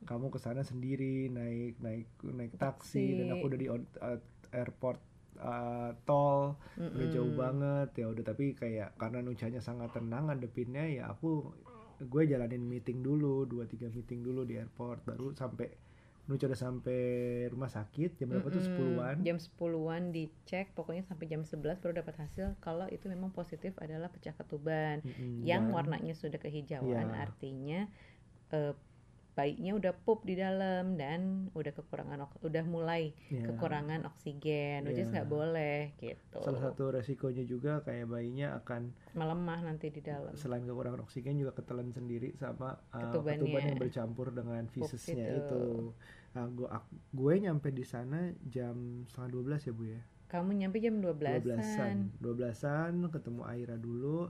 kamu 0.04 0.34
ke 0.34 0.38
sana 0.42 0.66
sendiri 0.66 1.30
naik 1.30 1.78
naik 1.80 2.10
naik 2.20 2.52
taksi, 2.58 3.22
dan 3.22 3.38
aku 3.38 3.44
udah 3.48 3.58
di 3.58 3.68
uh, 3.70 4.18
airport 4.52 5.00
uh, 5.38 5.94
tol. 6.04 6.58
Udah 6.76 7.06
jauh 7.14 7.32
banget. 7.38 7.88
Ya 7.96 8.06
udah 8.10 8.24
tapi 8.26 8.58
kayak 8.58 8.98
karena 8.98 9.22
nucanya 9.22 9.62
sangat 9.62 9.94
tenang 9.94 10.26
ngadepinnya 10.26 10.84
ya 10.90 11.08
aku 11.08 11.54
gue 11.96 12.22
jalanin 12.28 12.60
meeting 12.60 13.00
dulu 13.00 13.48
dua 13.48 13.64
tiga 13.64 13.88
meeting 13.88 14.20
dulu 14.20 14.44
di 14.44 14.60
airport. 14.60 15.06
Baru 15.06 15.32
sampai 15.32 15.85
Nuca 16.26 16.44
udah 16.44 16.58
sampai 16.58 17.00
rumah 17.46 17.68
sakit 17.68 18.18
jam 18.18 18.26
berapa 18.28 18.46
tuh 18.46 18.58
Mm-mm. 18.58 18.66
sepuluhan 18.68 19.16
jam 19.22 19.38
10-an 19.38 20.02
dicek 20.10 20.74
pokoknya 20.74 21.02
sampai 21.02 21.26
jam 21.26 21.40
11 21.40 21.78
baru 21.78 21.94
dapat 21.96 22.18
hasil 22.18 22.58
kalau 22.58 22.86
itu 22.88 23.06
memang 23.06 23.30
positif 23.30 23.78
adalah 23.78 24.10
pecah 24.10 24.34
ketuban 24.34 25.00
Mm-mm, 25.00 25.42
yang 25.42 25.70
dan- 25.70 25.74
warnanya 25.74 26.12
sudah 26.12 26.36
kehijauan 26.36 26.82
Iya. 27.08 27.22
artinya 27.22 27.80
eh, 28.50 28.74
bayinya 29.36 29.76
udah 29.76 29.92
pup 29.92 30.24
di 30.24 30.32
dalam 30.32 30.96
dan 30.96 31.52
udah 31.52 31.68
kekurangan 31.70 32.24
udah 32.40 32.64
mulai 32.64 33.12
ya, 33.28 33.44
kekurangan 33.44 34.08
oksigen 34.08 34.88
which 34.88 34.96
Iya. 34.96 35.12
nggak 35.12 35.28
boleh 35.28 35.92
gitu 36.00 36.40
salah 36.40 36.64
satu 36.64 36.88
resikonya 36.88 37.44
juga 37.44 37.84
kayak 37.84 38.08
bayinya 38.08 38.56
akan 38.56 38.96
melemah 39.12 39.60
nanti 39.60 39.92
di 39.92 40.00
dalam 40.00 40.32
selain 40.32 40.64
kekurangan 40.64 41.04
oksigen 41.04 41.36
juga 41.36 41.52
ketelan 41.52 41.92
sendiri 41.92 42.32
sama 42.32 42.80
uh, 42.96 43.12
ketuban 43.12 43.60
yang 43.60 43.76
bercampur 43.76 44.32
dengan 44.32 44.64
fesesnya 44.72 45.28
itu. 45.28 45.44
itu. 45.44 45.62
Nah, 46.36 46.46
gue 46.52 46.68
gue 47.12 47.32
nyampe 47.40 47.72
di 47.72 47.80
sana 47.82 48.20
jam 48.44 48.76
setengah 49.08 49.30
12 49.56 49.68
ya 49.68 49.72
bu 49.72 49.84
ya. 49.88 50.02
kamu 50.26 50.50
nyampe 50.58 50.82
jam 50.82 50.98
12-an 50.98 51.40
12-an. 51.46 51.96
12-an 52.20 52.94
ketemu 53.08 53.42
Aira 53.46 53.76
dulu. 53.78 54.26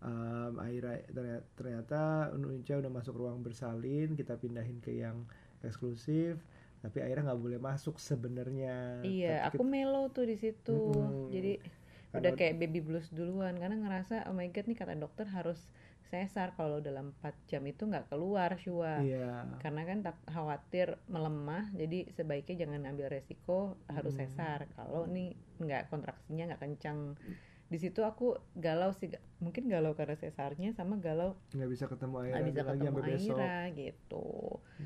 Um, 0.00 0.52
Aira 0.58 0.98
ternyata, 1.08 1.44
ternyata 1.54 2.00
Unca 2.32 2.74
udah 2.78 2.90
masuk 2.90 3.14
ruang 3.14 3.38
bersalin, 3.40 4.14
kita 4.14 4.34
pindahin 4.34 4.78
ke 4.78 4.92
yang 4.96 5.26
eksklusif. 5.60 6.40
tapi 6.80 6.98
akhirnya 6.98 7.30
nggak 7.30 7.38
boleh 7.38 7.60
masuk 7.62 7.94
sebenarnya 8.02 9.06
iya 9.06 9.46
Tapi 9.46 9.54
aku 9.54 9.62
melo 9.62 10.10
tuh 10.10 10.26
di 10.26 10.34
situ 10.34 10.90
Mm-mm. 10.90 11.30
jadi 11.30 11.62
Karena 12.10 12.18
udah 12.18 12.32
ud- 12.34 12.38
kayak 12.38 12.54
baby 12.58 12.80
blues 12.82 13.06
duluan 13.14 13.54
karena 13.54 13.78
ngerasa 13.78 14.26
oh 14.26 14.34
my 14.34 14.50
god 14.50 14.66
nih 14.66 14.74
kata 14.74 14.98
dokter 14.98 15.30
harus 15.30 15.70
sesar 16.12 16.52
kalau 16.52 16.84
dalam 16.84 17.16
4 17.16 17.48
jam 17.48 17.64
itu 17.64 17.88
nggak 17.88 18.12
keluar 18.12 18.52
Shua. 18.60 19.00
Iya. 19.00 19.56
Karena 19.64 19.88
kan 19.88 20.04
tak 20.04 20.20
khawatir 20.28 21.00
melemah 21.08 21.72
jadi 21.72 22.12
sebaiknya 22.12 22.68
jangan 22.68 22.84
ambil 22.84 23.08
resiko 23.08 23.80
harus 23.88 24.12
Hmm. 24.12 24.28
sesar. 24.28 24.68
Kalau 24.76 25.08
nih 25.08 25.32
nggak 25.56 25.88
kontraksinya 25.88 26.52
nggak 26.52 26.60
kencang. 26.60 27.16
Di 27.72 27.80
situ 27.80 28.04
aku 28.04 28.36
galau 28.52 28.92
sih 28.92 29.08
mungkin 29.40 29.64
galau 29.64 29.96
karena 29.96 30.12
sesarnya 30.12 30.76
sama 30.76 31.00
galau 31.00 31.40
nggak 31.56 31.70
bisa 31.72 31.88
ketemu 31.88 32.14
nggak 32.20 32.36
Aira 32.36 32.44
bisa 32.44 32.60
lagi 32.60 32.76
ketemu 32.84 33.00
besok. 33.00 33.36
Aira 33.40 33.56
gitu. 33.72 34.26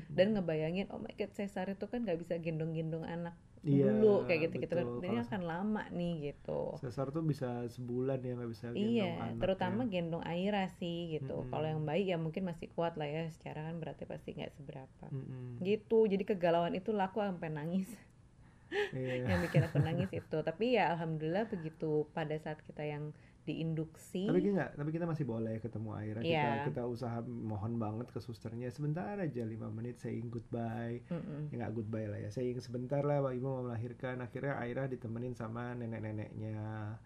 Dan 0.07 0.27
ngebayangin 0.31 0.87
oh 0.95 1.03
my 1.03 1.11
god 1.11 1.35
sesar 1.35 1.67
itu 1.67 1.83
kan 1.91 2.07
nggak 2.07 2.23
bisa 2.23 2.39
gendong-gendong 2.39 3.03
anak 3.03 3.35
Iya, 3.65 3.89
dulu 3.89 4.23
kayak 4.29 4.39
gitu 4.47 4.55
gitu 4.63 4.73
kan 4.77 4.87
ini 5.01 5.17
akan 5.25 5.41
lama 5.43 5.83
nih 5.91 6.13
gitu 6.31 6.77
sesar 6.77 7.09
tuh 7.09 7.23
bisa 7.25 7.65
sebulan 7.73 8.19
ya 8.21 8.31
nggak 8.37 8.51
bisa 8.53 8.65
gendong 8.69 8.85
iya 8.93 9.11
anak 9.17 9.39
terutama 9.41 9.81
ya. 9.83 9.89
gendong 9.93 10.23
Aira 10.23 10.63
sih 10.79 10.97
gitu 11.17 11.35
Mm-mm. 11.41 11.49
kalau 11.51 11.67
yang 11.67 11.83
baik 11.83 12.05
ya 12.05 12.17
mungkin 12.21 12.43
masih 12.45 12.67
kuat 12.77 12.93
lah 12.95 13.09
ya 13.09 13.23
secara 13.33 13.59
kan 13.67 13.75
berarti 13.81 14.03
pasti 14.05 14.29
nggak 14.37 14.53
seberapa 14.55 15.05
Mm-mm. 15.09 15.63
gitu 15.65 16.05
jadi 16.05 16.23
kegalauan 16.23 16.73
itu 16.77 16.93
lah 16.93 17.09
aku 17.09 17.19
sampai 17.25 17.49
nangis 17.49 17.89
Iya. 18.93 19.25
yang 19.31 19.39
bikin 19.43 19.61
aku 19.67 19.77
nangis 19.79 20.11
itu 20.11 20.37
tapi 20.43 20.75
ya 20.77 20.91
alhamdulillah 20.95 21.47
begitu 21.49 22.05
pada 22.13 22.35
saat 22.37 22.59
kita 22.67 22.83
yang 22.83 23.11
diinduksi. 23.47 24.27
Tapi 24.27 24.43
kita 24.43 24.75
tapi 24.75 24.89
kita 24.91 25.07
masih 25.07 25.23
boleh 25.23 25.63
ketemu 25.63 25.89
Aira. 25.95 26.19
Kita 26.19 26.27
Iya. 26.27 26.67
kita 26.67 26.83
usaha 26.83 27.23
mohon 27.23 27.79
banget 27.79 28.11
ke 28.11 28.19
susternya 28.19 28.67
sebentar 28.67 29.15
aja 29.15 29.43
lima 29.47 29.71
menit 29.71 30.03
saying 30.03 30.27
goodbye. 30.27 30.99
Mm-mm. 31.07 31.47
ya 31.49 31.63
nggak 31.63 31.73
goodbye 31.73 32.11
lah 32.11 32.19
ya 32.19 32.29
saying 32.29 32.59
sebentar 32.59 33.01
lah 33.01 33.23
Ibu 33.23 33.47
mau 33.47 33.63
melahirkan. 33.63 34.19
Akhirnya 34.19 34.59
Aira 34.59 34.91
ditemenin 34.91 35.31
sama 35.33 35.71
nenek-neneknya. 35.73 36.99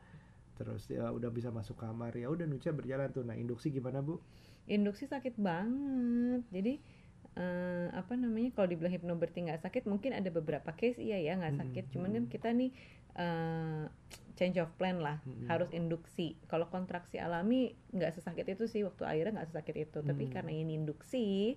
Terus 0.57 0.89
ya 0.89 1.13
udah 1.13 1.29
bisa 1.29 1.53
masuk 1.53 1.77
kamar. 1.77 2.17
Ya 2.17 2.27
udah 2.27 2.49
Nucha 2.49 2.73
berjalan 2.73 3.13
tuh. 3.13 3.21
Nah 3.21 3.37
induksi 3.37 3.69
gimana 3.69 4.01
Bu? 4.01 4.17
Induksi 4.65 5.05
sakit 5.05 5.37
banget. 5.37 6.41
Jadi 6.49 6.73
eh, 7.31 7.87
apa 7.95 8.13
namanya 8.19 8.51
kalau 8.51 8.67
dibilang 8.67 8.91
hipnobirthing 8.91 9.47
nggak 9.47 9.63
sakit 9.63 9.87
mungkin 9.87 10.11
ada 10.11 10.27
beberapa 10.29 10.75
case 10.75 10.99
iya 10.99 11.21
ya 11.21 11.37
nggak 11.37 11.57
sakit. 11.61 11.85
Cuman 11.95 12.11
kan 12.13 12.25
kita 12.27 12.49
nih 12.51 12.69
eh, 13.15 13.85
change 14.41 14.57
of 14.57 14.73
plan 14.73 14.97
lah 14.97 15.21
Mm-mm. 15.21 15.45
harus 15.45 15.69
induksi 15.69 16.33
kalau 16.49 16.65
kontraksi 16.65 17.21
alami 17.21 17.77
nggak 17.93 18.17
sesakit 18.17 18.49
itu 18.49 18.65
sih 18.65 18.81
waktu 18.81 19.05
akhirnya 19.05 19.37
nggak 19.37 19.49
sesakit 19.53 19.75
itu 19.77 20.01
tapi 20.01 20.25
Mm. 20.25 20.33
karena 20.33 20.51
ini 20.51 20.71
induksi 20.81 21.53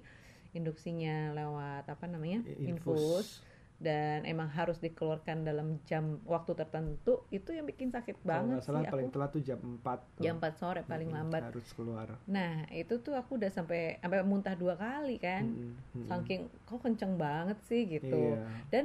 induksinya 0.53 1.33
lewat 1.33 1.89
apa 1.89 2.05
namanya 2.05 2.45
I- 2.45 2.69
infus 2.71 3.41
dan 3.83 4.23
emang 4.23 4.47
harus 4.55 4.79
dikeluarkan 4.79 5.43
dalam 5.43 5.83
jam 5.83 6.23
waktu 6.25 6.55
tertentu 6.55 7.27
itu 7.35 7.51
yang 7.51 7.67
bikin 7.67 7.91
sakit 7.91 8.23
kalau 8.23 8.29
banget 8.31 8.57
nggak 8.63 8.65
salah 8.65 8.81
sih 8.87 8.93
paling 8.95 9.09
aku 9.11 9.15
telat 9.19 9.31
tuh 9.35 9.43
jam 9.43 9.59
4 9.61 9.99
tuh. 10.15 10.23
jam 10.23 10.35
4 10.39 10.55
sore 10.55 10.81
paling 10.87 11.09
Mm-mm, 11.11 11.19
lambat 11.27 11.43
harus 11.51 11.69
keluar 11.75 12.09
Nah, 12.31 12.71
itu 12.71 12.95
tuh 13.03 13.19
aku 13.19 13.35
udah 13.35 13.51
sampai 13.51 13.99
sampai 13.99 14.23
muntah 14.23 14.55
dua 14.55 14.79
kali 14.79 15.19
kan. 15.19 15.43
Mm-mm, 15.51 15.75
mm-mm. 15.91 16.07
Saking 16.07 16.41
kok 16.65 16.81
kenceng 16.81 17.19
banget 17.19 17.59
sih 17.67 17.83
gitu. 17.91 18.39
Iya. 18.39 18.47
Dan 18.71 18.85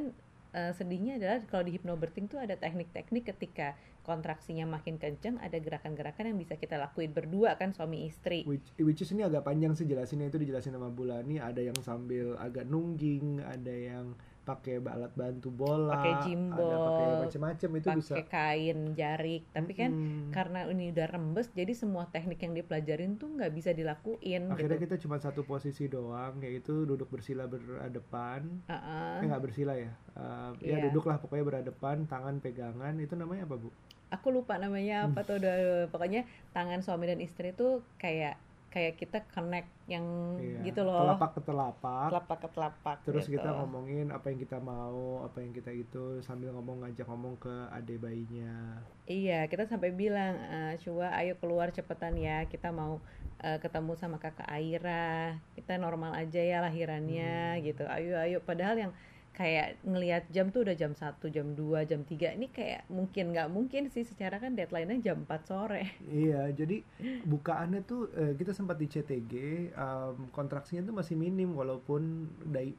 eh, 0.54 0.72
sedihnya 0.74 1.22
adalah 1.22 1.38
kalau 1.46 1.64
di 1.68 1.76
hypnobirthing 1.78 2.30
tuh 2.30 2.42
ada 2.42 2.58
teknik-teknik 2.58 3.30
ketika 3.36 3.78
kontraksinya 4.04 4.66
makin 4.66 4.98
kenceng 4.98 5.38
ada 5.38 5.62
gerakan-gerakan 5.62 6.34
yang 6.34 6.40
bisa 6.42 6.58
kita 6.58 6.82
lakuin 6.82 7.14
berdua 7.14 7.54
kan 7.62 7.76
suami 7.76 8.10
istri. 8.10 8.42
Which, 8.50 8.74
which 8.82 9.02
is 9.06 9.14
ini 9.14 9.28
agak 9.28 9.46
panjang 9.46 9.78
sih 9.78 9.86
jelasinnya 9.86 10.34
itu 10.34 10.42
dijelasin 10.42 10.74
sama 10.74 10.90
Bulani 10.90 11.38
ada 11.38 11.62
yang 11.62 11.78
sambil 11.86 12.34
agak 12.42 12.66
nungging 12.66 13.46
ada 13.46 13.70
yang 13.74 14.18
pakai 14.50 14.82
alat 14.82 15.14
bantu 15.14 15.50
bola 15.52 15.94
Pakai 15.94 16.14
jimbol, 16.26 16.66
ada 16.66 16.78
pakai 16.82 17.06
macam-macam 17.22 17.70
itu 17.78 17.88
bisa 17.94 18.14
Pakai 18.16 18.26
kain 18.28 18.80
jarik, 18.94 19.44
tapi 19.50 19.72
kan 19.74 19.92
Mm-mm. 19.94 20.34
karena 20.34 20.66
ini 20.66 20.90
udah 20.90 21.08
rembes 21.08 21.48
jadi 21.52 21.70
semua 21.72 22.10
teknik 22.10 22.42
yang 22.42 22.54
dipelajarin 22.54 23.16
tuh 23.16 23.30
nggak 23.30 23.52
bisa 23.52 23.70
dilakuin 23.72 24.50
akhirnya 24.50 24.76
gitu. 24.76 24.86
kita 24.90 24.96
cuma 25.00 25.18
satu 25.18 25.42
posisi 25.44 25.86
doang 25.86 26.42
yaitu 26.42 26.84
duduk 26.84 27.08
bersila 27.08 27.46
berhadapan 27.46 28.50
Uh-uh. 28.66 29.22
eh 29.22 29.26
nggak 29.26 29.44
bersila 29.44 29.74
ya 29.74 29.94
Eh, 30.12 30.52
ya 30.66 30.76
Iya. 30.76 30.90
duduklah 30.90 31.16
pokoknya 31.16 31.46
berhadapan 31.46 32.04
tangan 32.04 32.40
pegangan 32.40 32.92
itu 32.98 33.14
namanya 33.14 33.46
apa 33.46 33.56
bu 33.56 33.70
aku 34.10 34.28
lupa 34.30 34.58
namanya 34.58 35.06
apa 35.06 35.22
tuh 35.22 35.38
udah 35.38 35.56
pokoknya 35.88 36.26
tangan 36.50 36.82
suami 36.82 37.06
dan 37.06 37.22
istri 37.22 37.54
tuh 37.54 37.86
kayak 37.96 38.36
kayak 38.70 38.96
kita 38.96 39.26
connect 39.28 39.66
yang 39.86 40.06
Iya, 40.38 40.62
gitu 40.64 40.82
loh. 40.82 41.02
telapak 41.04 41.32
ke 41.34 41.42
telapak. 41.42 42.08
Telapak 42.08 42.38
ke 42.38 42.50
telapak 42.54 42.98
terus 43.02 43.26
gitu. 43.26 43.42
kita 43.42 43.50
ngomongin 43.52 44.08
apa 44.10 44.30
yang 44.30 44.40
kita 44.40 44.58
mau 44.58 45.00
apa 45.22 45.42
yang 45.42 45.52
kita 45.52 45.72
itu 45.74 46.04
sambil 46.22 46.54
ngomong 46.54 46.86
ngajak 46.86 47.06
ngomong 47.06 47.36
ke 47.36 47.50
adik 47.70 47.98
bayinya. 48.00 48.78
Iya 49.04 49.46
kita 49.46 49.66
sampai 49.66 49.90
bilang 49.92 50.38
eh, 50.38 50.74
Shua 50.78 51.10
ayo 51.18 51.34
keluar 51.38 51.70
cepetan 51.70 52.14
ya. 52.14 52.46
Kita 52.46 52.70
mau 52.70 53.02
eh, 53.40 53.58
ketemu 53.58 53.98
sama 53.98 54.18
kakak 54.18 54.46
Aira. 54.46 55.34
Kita 55.54 55.76
normal 55.76 56.14
aja 56.14 56.38
ya 56.40 56.62
lahirannya 56.62 57.58
Hmm. 57.58 57.64
gitu. 57.66 57.84
Ayo 57.86 58.16
ayo. 58.16 58.38
Padahal 58.40 58.78
yang 58.78 58.94
kayak 59.40 59.80
ngelihat 59.88 60.28
jam 60.36 60.52
tuh 60.52 60.68
udah 60.68 60.76
jam 60.76 60.92
1, 60.92 61.16
jam 61.32 61.56
2, 61.56 61.88
jam 61.88 62.04
3 62.04 62.36
ini 62.36 62.52
kayak 62.52 62.84
mungkin 62.92 63.32
nggak 63.32 63.48
mungkin 63.48 63.88
sih 63.88 64.04
secara 64.04 64.36
kan 64.36 64.52
deadline-nya 64.52 65.00
jam 65.00 65.24
4 65.24 65.48
sore 65.48 65.96
Iya, 66.04 66.52
jadi 66.52 66.84
bukaannya 67.24 67.88
tuh 67.88 68.12
eh, 68.12 68.36
kita 68.36 68.52
sempat 68.52 68.76
di 68.76 68.92
CTG, 68.92 69.34
em, 69.72 70.16
kontraksinya 70.36 70.84
tuh 70.84 70.92
masih 70.92 71.16
minim 71.16 71.56
walaupun 71.56 72.28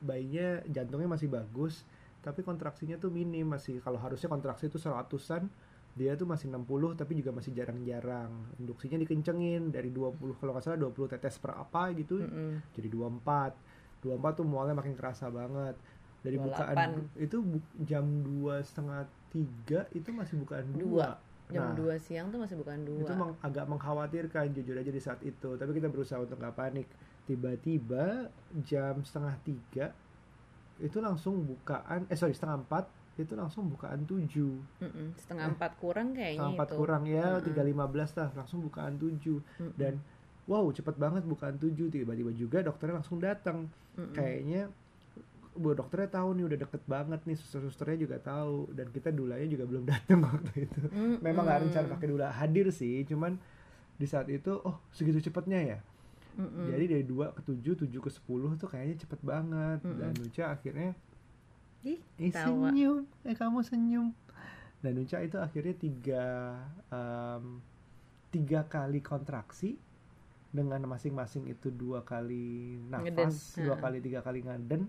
bayinya 0.05 0.61
jantungnya 0.69 1.09
masih 1.09 1.33
bagus, 1.33 1.88
tapi 2.21 2.45
kontraksinya 2.45 3.00
tuh 3.00 3.09
minim 3.09 3.49
masih 3.49 3.81
kalau 3.81 3.97
harusnya 3.97 4.29
kontraksi 4.29 4.69
itu 4.69 4.76
seratusan, 4.76 5.49
dia 5.97 6.12
tuh 6.12 6.29
masih 6.29 6.52
60 6.52 6.93
tapi 6.93 7.17
juga 7.17 7.33
masih 7.33 7.57
jarang-jarang. 7.57 8.29
Induksinya 8.61 9.00
dikencengin 9.00 9.73
dari 9.73 9.88
20 9.88 10.37
kalau 10.37 10.52
nggak 10.52 10.64
salah 10.69 10.76
20 10.76 11.09
tetes 11.09 11.40
per 11.40 11.57
apa 11.57 11.88
gitu, 11.97 12.21
Mm-mm. 12.21 12.61
jadi 12.76 12.88
24. 12.93 13.57
24 14.00 14.33
tuh 14.33 14.47
mualnya 14.49 14.76
makin 14.76 14.97
kerasa 14.97 15.29
banget. 15.29 15.76
Dari 16.21 16.37
28. 16.37 16.45
bukaan 16.45 16.77
itu 17.17 17.37
bu- 17.39 17.69
jam 17.81 18.05
dua 18.21 18.61
setengah 18.61 19.00
tiga 19.29 19.89
itu 19.91 20.09
masih 20.11 20.37
bukaan 20.37 20.67
Dua. 20.73 21.17
jam 21.49 21.67
Nah, 21.67 21.75
2 21.75 21.99
siang 21.99 22.31
tuh 22.31 22.39
masih 22.39 22.55
bukan 22.55 22.79
dua 22.81 23.00
itu 23.00 23.12
meng- 23.12 23.35
agak 23.41 23.67
mengkhawatirkan 23.67 24.53
jujur 24.53 24.77
aja 24.77 24.87
di 24.89 24.99
saat 24.99 25.19
itu. 25.21 25.50
Tapi 25.53 25.71
kita 25.73 25.89
berusaha 25.89 26.19
untuk 26.19 26.37
nggak 26.37 26.55
panik. 26.55 26.87
Tiba-tiba 27.25 28.29
jam 28.61 29.00
setengah 29.00 29.35
tiga 29.41 29.87
itu 30.79 30.99
langsung 30.99 31.43
bukaan 31.43 32.07
eh 32.07 32.15
sorry 32.15 32.33
setengah 32.33 32.61
empat 32.61 32.85
itu 33.17 33.33
langsung 33.33 33.67
bukaan 33.67 34.05
tujuh. 34.05 34.61
Setengah 35.17 35.50
empat 35.50 35.73
kurang 35.77 36.12
kayaknya 36.12 36.37
setengah 36.37 36.55
empat 36.55 36.69
kurang 36.73 37.03
ya 37.05 37.27
tiga 37.41 37.62
lima 37.62 37.85
belas 37.85 38.12
lah 38.15 38.31
langsung 38.33 38.61
bukaan 38.61 38.95
tujuh. 38.95 39.41
Dan 39.75 39.99
wow 40.45 40.69
cepet 40.69 40.97
banget 40.97 41.25
bukaan 41.25 41.57
tujuh. 41.57 41.89
Tiba-tiba 41.89 42.31
juga 42.31 42.61
dokternya 42.61 42.97
langsung 42.97 43.19
datang. 43.19 43.67
Kayaknya 44.12 44.71
bu 45.57 45.75
dokternya 45.75 46.09
tahu 46.14 46.38
nih 46.38 46.45
udah 46.47 46.59
deket 46.62 46.83
banget 46.87 47.21
nih 47.26 47.37
suster-susternya 47.37 47.99
juga 48.07 48.16
tahu 48.23 48.71
dan 48.71 48.87
kita 48.95 49.11
dulanya 49.11 49.47
juga 49.50 49.64
belum 49.66 49.85
datang 49.85 50.23
waktu 50.28 50.71
itu 50.71 50.80
Mm-mm. 50.88 51.19
memang 51.21 51.42
nggak 51.45 51.61
rencana 51.66 51.87
pakai 51.90 52.07
dula 52.07 52.30
hadir 52.30 52.71
sih 52.71 53.02
cuman 53.04 53.35
di 53.99 54.07
saat 54.07 54.30
itu 54.30 54.57
oh 54.62 54.78
segitu 54.95 55.19
cepetnya 55.21 55.59
ya 55.61 55.78
Mm-mm. 56.38 56.71
jadi 56.71 56.85
dari 56.99 57.04
2 57.04 57.35
ke 57.37 57.40
7 57.42 57.83
7 57.83 57.90
ke 57.90 58.11
10 58.11 58.61
tuh 58.62 58.69
kayaknya 58.71 58.97
cepet 59.02 59.21
banget 59.21 59.80
Mm-mm. 59.83 59.99
dan 59.99 60.11
Nucha 60.16 60.45
akhirnya 60.54 60.95
Ih, 61.83 61.99
eh 62.21 62.30
tawa. 62.30 62.69
senyum 62.71 63.09
eh 63.25 63.35
kamu 63.35 63.59
senyum 63.64 64.12
dan 64.80 64.92
Nucha 64.97 65.19
itu 65.21 65.37
akhirnya 65.37 65.75
tiga 65.76 66.25
em, 66.88 67.61
tiga 68.30 68.64
kali 68.64 69.02
kontraksi 69.02 69.76
dengan 70.50 70.83
masing-masing 70.87 71.47
itu 71.47 71.71
dua 71.71 72.02
kali 72.02 72.78
Ngeden, 72.90 73.30
nafas 73.30 73.59
dua 73.59 73.76
ha. 73.78 73.83
kali 73.83 73.99
tiga 74.02 74.21
kali 74.23 74.42
ngaden 74.42 74.87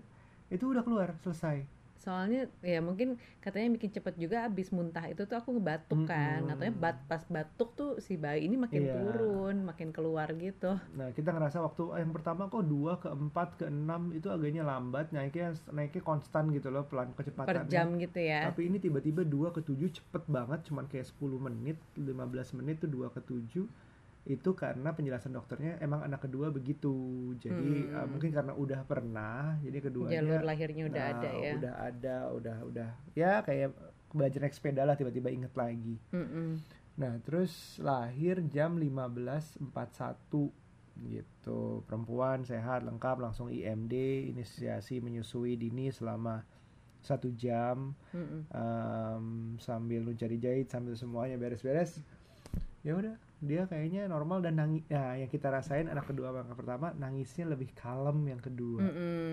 itu 0.52 0.64
udah 0.68 0.84
keluar 0.84 1.16
selesai 1.18 1.64
soalnya 1.94 2.50
ya 2.66 2.82
mungkin 2.82 3.14
katanya 3.38 3.78
bikin 3.78 3.94
cepet 3.94 4.18
juga 4.18 4.42
abis 4.42 4.74
muntah 4.74 5.06
itu 5.06 5.22
tuh 5.22 5.38
aku 5.38 5.54
ngebatuk 5.54 6.02
kan 6.02 6.42
Mm-mm. 6.42 6.50
katanya 6.50 6.74
bat 6.74 6.96
pas 7.06 7.22
batuk 7.24 7.78
tuh 7.78 7.90
si 8.02 8.18
bayi 8.18 8.42
ini 8.42 8.58
makin 8.58 8.82
Iya. 8.82 8.94
turun 8.98 9.62
makin 9.62 9.94
keluar 9.94 10.26
gitu 10.34 10.82
Nah 10.92 11.14
kita 11.14 11.30
ngerasa 11.30 11.62
waktu 11.62 12.02
yang 12.02 12.10
pertama 12.10 12.50
kok 12.50 12.66
dua 12.66 12.98
ke 12.98 13.06
empat 13.06 13.54
ke 13.54 13.70
enam 13.70 14.10
itu 14.10 14.26
agaknya 14.26 14.66
lambat 14.66 15.14
naiknya 15.14 15.54
naiknya 15.70 16.02
konstan 16.02 16.50
gitu 16.50 16.74
loh 16.74 16.82
pelan 16.82 17.14
per 17.14 17.22
kecepatannya. 17.22 17.70
jam 17.70 17.94
gitu 17.94 18.18
ya 18.18 18.50
Tapi 18.50 18.66
ini 18.66 18.82
tiba-tiba 18.82 19.22
dua 19.22 19.54
ke 19.54 19.62
tujuh 19.62 19.94
cepet 19.94 20.26
banget 20.26 20.58
cuman 20.66 20.90
kayak 20.90 21.06
10 21.06 21.22
menit 21.38 21.78
15 21.94 22.18
menit 22.58 22.82
tuh 22.82 22.90
dua 22.90 23.14
ke 23.14 23.22
tujuh 23.22 23.70
itu 24.22 24.54
karena 24.54 24.94
penjelasan 24.94 25.34
dokternya 25.34 25.82
emang 25.82 26.06
anak 26.06 26.22
kedua 26.30 26.54
begitu 26.54 26.94
jadi 27.42 27.70
Hmm. 27.90 27.96
uh, 27.98 28.06
mungkin 28.06 28.30
karena 28.30 28.54
udah 28.54 28.80
pernah 28.86 29.58
jadi 29.66 29.78
keduanya 29.82 30.22
jalur 30.22 30.40
lahirnya 30.46 30.84
udah 30.86 31.02
nah, 31.02 31.12
ada 31.18 31.30
ya 31.34 31.52
udah 31.58 31.74
ada 31.74 32.16
udah 32.30 32.56
udah 32.70 32.90
ya 33.18 33.32
kayak 33.42 33.74
belajar 34.14 34.46
naik 34.46 34.54
sepeda 34.54 34.86
lah 34.86 34.94
tiba-tiba 34.94 35.26
inget 35.32 35.50
lagi 35.58 35.98
Mm-mm. 36.14 36.62
Nah, 36.92 37.16
terus 37.24 37.80
lahir 37.80 38.44
jam 38.52 38.76
15.41 38.76 40.52
gitu. 41.08 41.80
Perempuan 41.88 42.44
sehat 42.44 42.84
lengkap 42.84 43.16
langsung 43.16 43.48
IMD, 43.48 43.96
inisiasi 44.28 45.00
menyusui 45.00 45.56
dini 45.56 45.88
selama 45.88 46.44
satu 47.00 47.32
jam 47.34 47.96
Mm-mm. 48.14 48.46
em, 48.52 49.24
sambil 49.58 50.06
lu 50.06 50.14
cari 50.14 50.38
jahit 50.38 50.70
sambil 50.70 50.94
semuanya 50.94 51.34
beres-beres 51.34 51.98
ya 52.86 52.94
udah 52.94 53.16
dia 53.42 53.66
kayaknya 53.66 54.06
normal 54.06 54.38
dan 54.38 54.54
nangis 54.54 54.86
ya 54.86 55.18
yang 55.18 55.26
kita 55.26 55.50
rasain 55.50 55.90
anak 55.90 56.06
kedua 56.06 56.30
anak 56.30 56.54
pertama 56.54 56.94
nangisnya 56.94 57.50
lebih 57.50 57.74
kalem 57.74 58.22
yang 58.30 58.38
kedua. 58.38 58.86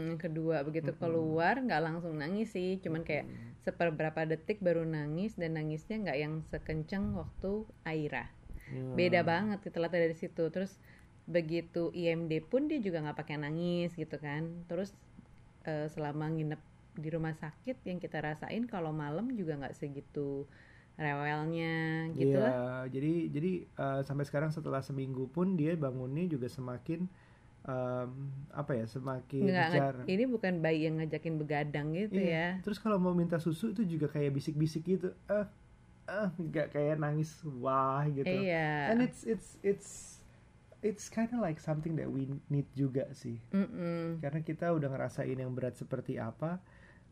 Yang 0.09 0.19
kedua 0.25 0.65
begitu 0.65 0.89
Mm-mm. 0.89 1.01
keluar 1.01 1.61
nggak 1.61 1.81
langsung 1.85 2.17
nangis 2.17 2.49
sih, 2.57 2.81
cuman 2.81 3.05
kayak 3.05 3.29
seperberapa 3.61 4.25
detik 4.25 4.65
baru 4.65 4.81
nangis 4.81 5.37
dan 5.37 5.61
nangisnya 5.61 6.01
nggak 6.01 6.17
yang 6.17 6.33
sekenceng 6.49 7.13
waktu 7.13 7.69
Aira. 7.85 8.25
Ya. 8.73 8.97
Beda 8.97 9.21
banget 9.21 9.61
itu 9.69 9.77
latar 9.77 10.01
dari 10.01 10.17
situ. 10.17 10.43
Terus 10.49 10.81
begitu 11.29 11.93
IMD 11.93 12.41
pun 12.41 12.65
dia 12.65 12.81
juga 12.81 13.05
nggak 13.05 13.17
pakai 13.21 13.37
nangis 13.37 13.93
gitu 13.93 14.17
kan. 14.17 14.65
Terus 14.65 14.89
eh, 15.69 15.85
selama 15.85 16.33
nginep 16.33 16.61
di 16.97 17.09
rumah 17.13 17.37
sakit 17.37 17.85
yang 17.85 18.01
kita 18.01 18.19
rasain 18.25 18.65
kalau 18.65 18.89
malam 18.89 19.29
juga 19.37 19.55
nggak 19.55 19.77
segitu 19.77 20.49
rewelnya 20.99 21.75
gitu 22.11 22.35
Iya, 22.35 22.43
lah. 22.43 22.83
jadi 22.91 23.13
jadi 23.31 23.51
eh, 23.63 24.01
sampai 24.03 24.27
sekarang 24.27 24.51
setelah 24.51 24.83
seminggu 24.83 25.31
pun 25.31 25.55
dia 25.55 25.71
bangunnya 25.79 26.27
juga 26.27 26.51
semakin 26.51 27.07
em, 27.63 28.09
apa 28.51 28.71
ya 28.75 28.83
semakin 28.83 29.47
Nggak, 29.47 30.05
ini 30.11 30.23
bukan 30.27 30.59
bayi 30.59 30.91
yang 30.91 30.99
ngajakin 30.99 31.39
begadang 31.39 31.95
gitu 31.95 32.19
ya. 32.19 32.27
Iya. 32.27 32.47
Terus 32.67 32.79
kalau 32.83 32.99
mau 32.99 33.15
minta 33.15 33.39
susu 33.39 33.71
itu 33.71 33.87
juga 33.87 34.11
kayak 34.11 34.35
bisik-bisik 34.35 34.83
gitu. 34.83 35.15
Eh, 35.31 35.47
eh, 36.07 36.29
nggak 36.35 36.75
kayak 36.75 36.99
nangis 36.99 37.31
wah 37.47 38.03
gitu. 38.07 38.27
Iya. 38.27 38.91
And 38.91 38.99
it's 39.03 39.23
it's 39.23 39.55
it's 39.63 39.89
it's 40.79 41.11
kind 41.11 41.27
of 41.35 41.39
like 41.43 41.59
something 41.59 41.95
that 41.99 42.07
we 42.07 42.27
need 42.47 42.67
juga 42.75 43.11
sih. 43.11 43.39
Mm-mm. 43.51 44.19
Karena 44.23 44.39
kita 44.43 44.71
udah 44.71 44.87
ngerasain 44.91 45.35
yang 45.35 45.51
berat 45.51 45.75
seperti 45.75 46.15
apa, 46.15 46.59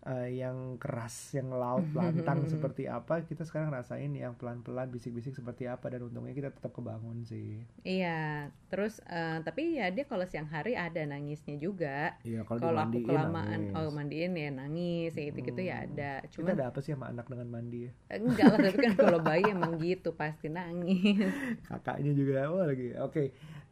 eh, 0.05 0.29
yang 0.41 0.57
keras, 0.81 1.33
yang 1.37 1.49
laut, 1.53 1.87
lantang 1.99 2.45
seperti 2.45 2.85
apa, 2.89 3.23
kita 3.25 3.43
sekarang 3.47 3.69
rasain 3.73 4.11
yang 4.13 4.33
pelan-pelan 4.39 4.89
bisik-bisik 4.93 5.33
seperti 5.39 5.65
apa 5.69 5.85
dan 5.93 6.05
untungnya 6.07 6.33
kita 6.37 6.49
tetap 6.53 6.71
kebangun 6.77 7.23
sih. 7.25 7.63
Iya, 7.87 8.51
terus 8.69 8.93
eh, 9.07 9.37
tapi 9.47 9.61
ya 9.79 9.85
dia 9.95 10.03
kalau 10.11 10.25
siang 10.31 10.49
hari 10.55 10.73
ada 10.75 10.99
nangisnya 11.11 11.55
juga. 11.65 11.89
Iya, 12.27 12.41
Kalau 12.59 12.79
aku 12.85 12.97
kelamaan, 13.07 13.61
oh 13.77 13.87
mandiin 13.97 14.33
ya 14.43 14.49
nangis, 14.59 15.11
ya 15.17 15.23
gitu-gitu 15.29 15.61
ya 15.69 15.75
Hmm. 15.77 15.85
ada. 15.87 16.11
Kita 16.25 16.29
Cuman 16.33 16.51
ada 16.57 16.63
apa 16.69 16.79
sih 16.83 16.91
sama 16.93 17.07
anak 17.13 17.25
dengan 17.31 17.47
mandi 17.53 17.79
ya? 17.87 17.91
eh, 18.11 18.19
enggak 18.23 18.47
lah, 18.51 18.59
tapi 18.65 18.77
kan 18.83 18.93
kalau 19.03 19.19
bayi 19.27 19.43
emang 19.55 19.73
gitu 19.79 20.09
pasti 20.21 20.47
nangis. 20.57 21.35
kakaknya 21.67 22.11
juga 22.15 22.47
oh 22.51 22.63
lagi 22.63 22.93
oke 22.97 23.23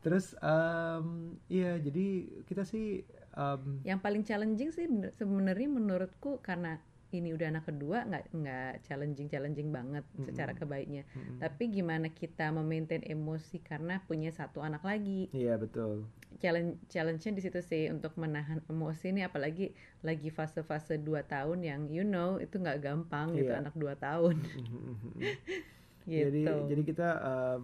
terus 0.03 0.37
em, 0.37 1.33
iya 1.49 1.81
jadi 1.81 2.05
kita 2.45 2.61
sih 2.61 3.01
em, 3.37 3.79
Yang 3.85 3.99
paling 4.05 4.23
challenging 4.25 4.69
sih 4.73 4.85
sebenarnya 5.19 5.69
menurutku 5.69 6.41
karena 6.41 6.81
ini 7.15 7.31
udah 7.31 7.47
anak 7.53 7.63
kedua 7.69 8.03
nggak 8.09 8.23
nggak 8.35 8.71
challenging 8.83 9.27
challenging 9.31 9.69
banget 9.71 10.03
secara 10.25 10.51
Mm-mm. 10.51 10.59
kebaiknya. 10.59 11.03
mm, 11.15 11.37
Tapi 11.39 11.63
gimana 11.71 12.07
kita 12.11 12.51
memaintain 12.51 13.05
emosi 13.05 13.57
karena 13.63 14.01
punya 14.09 14.29
satu 14.33 14.59
anak 14.65 14.83
lagi. 14.83 15.29
iya 15.31 15.55
betul 15.57 16.07
challenge 16.41 16.75
challenge-nya 16.91 17.31
di 17.37 17.41
situ 17.45 17.59
sih 17.63 17.87
untuk 17.95 18.11
menahan 18.19 18.59
emosi 18.67 19.15
ini 19.15 19.21
apalagi 19.23 19.71
lagi 20.03 20.27
fase-fase 20.27 20.99
2 20.99 21.23
tahun 21.23 21.63
yang 21.63 21.81
you 21.87 22.03
know 22.03 22.35
itu 22.43 22.59
nggak 22.59 22.83
gampang 22.83 23.39
gitu 23.39 23.55
Iya. 23.55 23.61
anak 23.61 23.73
2 23.79 23.95
tahun 23.95 24.35
gitu. 26.11 26.19
jadi 26.19 26.43
jadi 26.69 26.81
kita 26.85 27.07
em, 27.23 27.63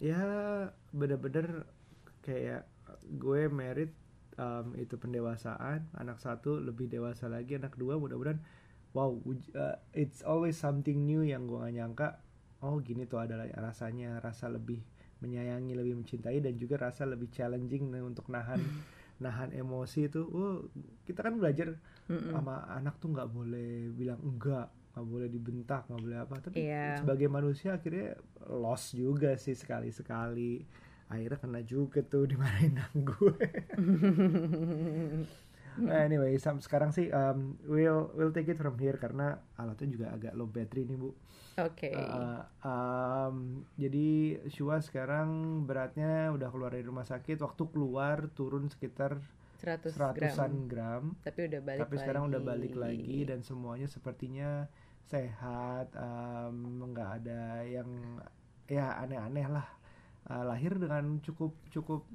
ya 0.00 0.22
bener-bener 0.92 1.66
kayak 2.24 2.64
gue 3.16 3.40
merit 3.50 3.90
em, 4.40 4.66
itu 4.80 4.96
pendewasaan 4.96 5.84
anak 5.94 6.16
satu 6.16 6.56
lebih 6.58 6.88
dewasa 6.88 7.28
lagi 7.28 7.60
anak 7.60 7.76
dua 7.76 8.00
mudah-mudahan 8.00 8.40
wow 8.96 9.12
eh, 9.54 9.76
it's 9.94 10.24
always 10.24 10.56
something 10.56 11.04
new 11.04 11.20
yang 11.22 11.44
gue 11.44 11.60
gak 11.60 11.74
nyangka 11.76 12.08
oh 12.64 12.80
gini 12.80 13.04
tuh 13.04 13.20
adalah 13.20 13.44
rasanya 13.52 14.18
rasa 14.18 14.48
lebih 14.48 14.80
menyayangi 15.20 15.76
lebih 15.76 16.00
mencintai 16.00 16.40
dan 16.40 16.56
juga 16.56 16.80
rasa 16.80 17.04
lebih 17.04 17.28
challenging 17.28 17.92
untuk 18.00 18.32
nahan 18.32 18.60
nahan 19.20 19.52
emosi 19.52 20.08
itu 20.08 20.24
oh 20.24 20.64
kita 21.04 21.20
kan 21.20 21.36
belajar 21.36 21.76
Mm-mm. 22.08 22.32
sama 22.32 22.64
anak 22.72 22.96
tuh 22.96 23.12
nggak 23.12 23.28
boleh 23.28 23.92
bilang 23.92 24.16
enggak 24.24 24.72
nggak 24.96 25.06
boleh 25.06 25.28
dibentak 25.28 25.82
nggak 25.86 26.00
boleh 26.02 26.18
apa 26.18 26.34
tapi 26.40 26.56
Iya. 26.64 26.98
sebagai 27.04 27.28
manusia 27.28 27.76
akhirnya 27.76 28.16
loss 28.48 28.96
juga 28.96 29.36
sih 29.36 29.52
sekali 29.54 29.92
sekali 29.92 30.64
akhirnya 31.10 31.38
kena 31.42 31.60
juga 31.66 32.00
tuh 32.06 32.24
dimarahin 32.30 32.78
sama 32.78 32.98
gue 33.02 33.46
Nah, 35.80 36.02
anyway 36.02 36.34
sekarang 36.36 36.90
sih 36.90 37.08
um, 37.14 37.54
we'll 37.64 38.10
we'll 38.18 38.34
take 38.34 38.50
it 38.50 38.58
from 38.58 38.74
here 38.76 38.98
karena 38.98 39.38
alatnya 39.54 39.88
juga 39.88 40.06
agak 40.12 40.34
low 40.34 40.50
battery 40.50 40.82
nih 40.84 40.98
bu 40.98 41.14
Oke. 41.60 41.92
Uh, 41.92 42.40
um, 42.62 43.66
jadi 43.76 44.38
Shua 44.48 44.80
sekarang 44.80 45.62
beratnya 45.68 46.32
udah 46.32 46.48
keluar 46.48 46.72
dari 46.72 46.86
rumah 46.86 47.04
sakit 47.04 47.36
waktu 47.42 47.62
keluar 47.68 48.32
turun 48.32 48.70
sekitar 48.70 49.20
100 49.60 49.92
seratusan 49.92 50.70
gram. 50.70 51.12
gram 51.12 51.20
Tapi 51.20 51.40
udah 51.52 51.60
balik 51.60 51.80
tapi 51.84 51.94
sekarang 52.00 52.22
lagi. 52.24 52.30
udah 52.32 52.42
balik 52.42 52.74
lagi 52.80 53.18
dan 53.28 53.40
semuanya 53.44 53.88
sepertinya 53.90 54.64
sehat 55.10 55.90
em, 55.98 56.80
nggak 56.80 57.10
ada 57.20 57.66
yang 57.66 57.88
ya 58.70 58.94
aneh-aneh 59.02 59.46
lah 59.50 59.66
Eh, 60.30 60.44
lahir 60.46 60.78
dengan 60.78 61.18
cukup 61.26 61.50
cukup 61.74 62.06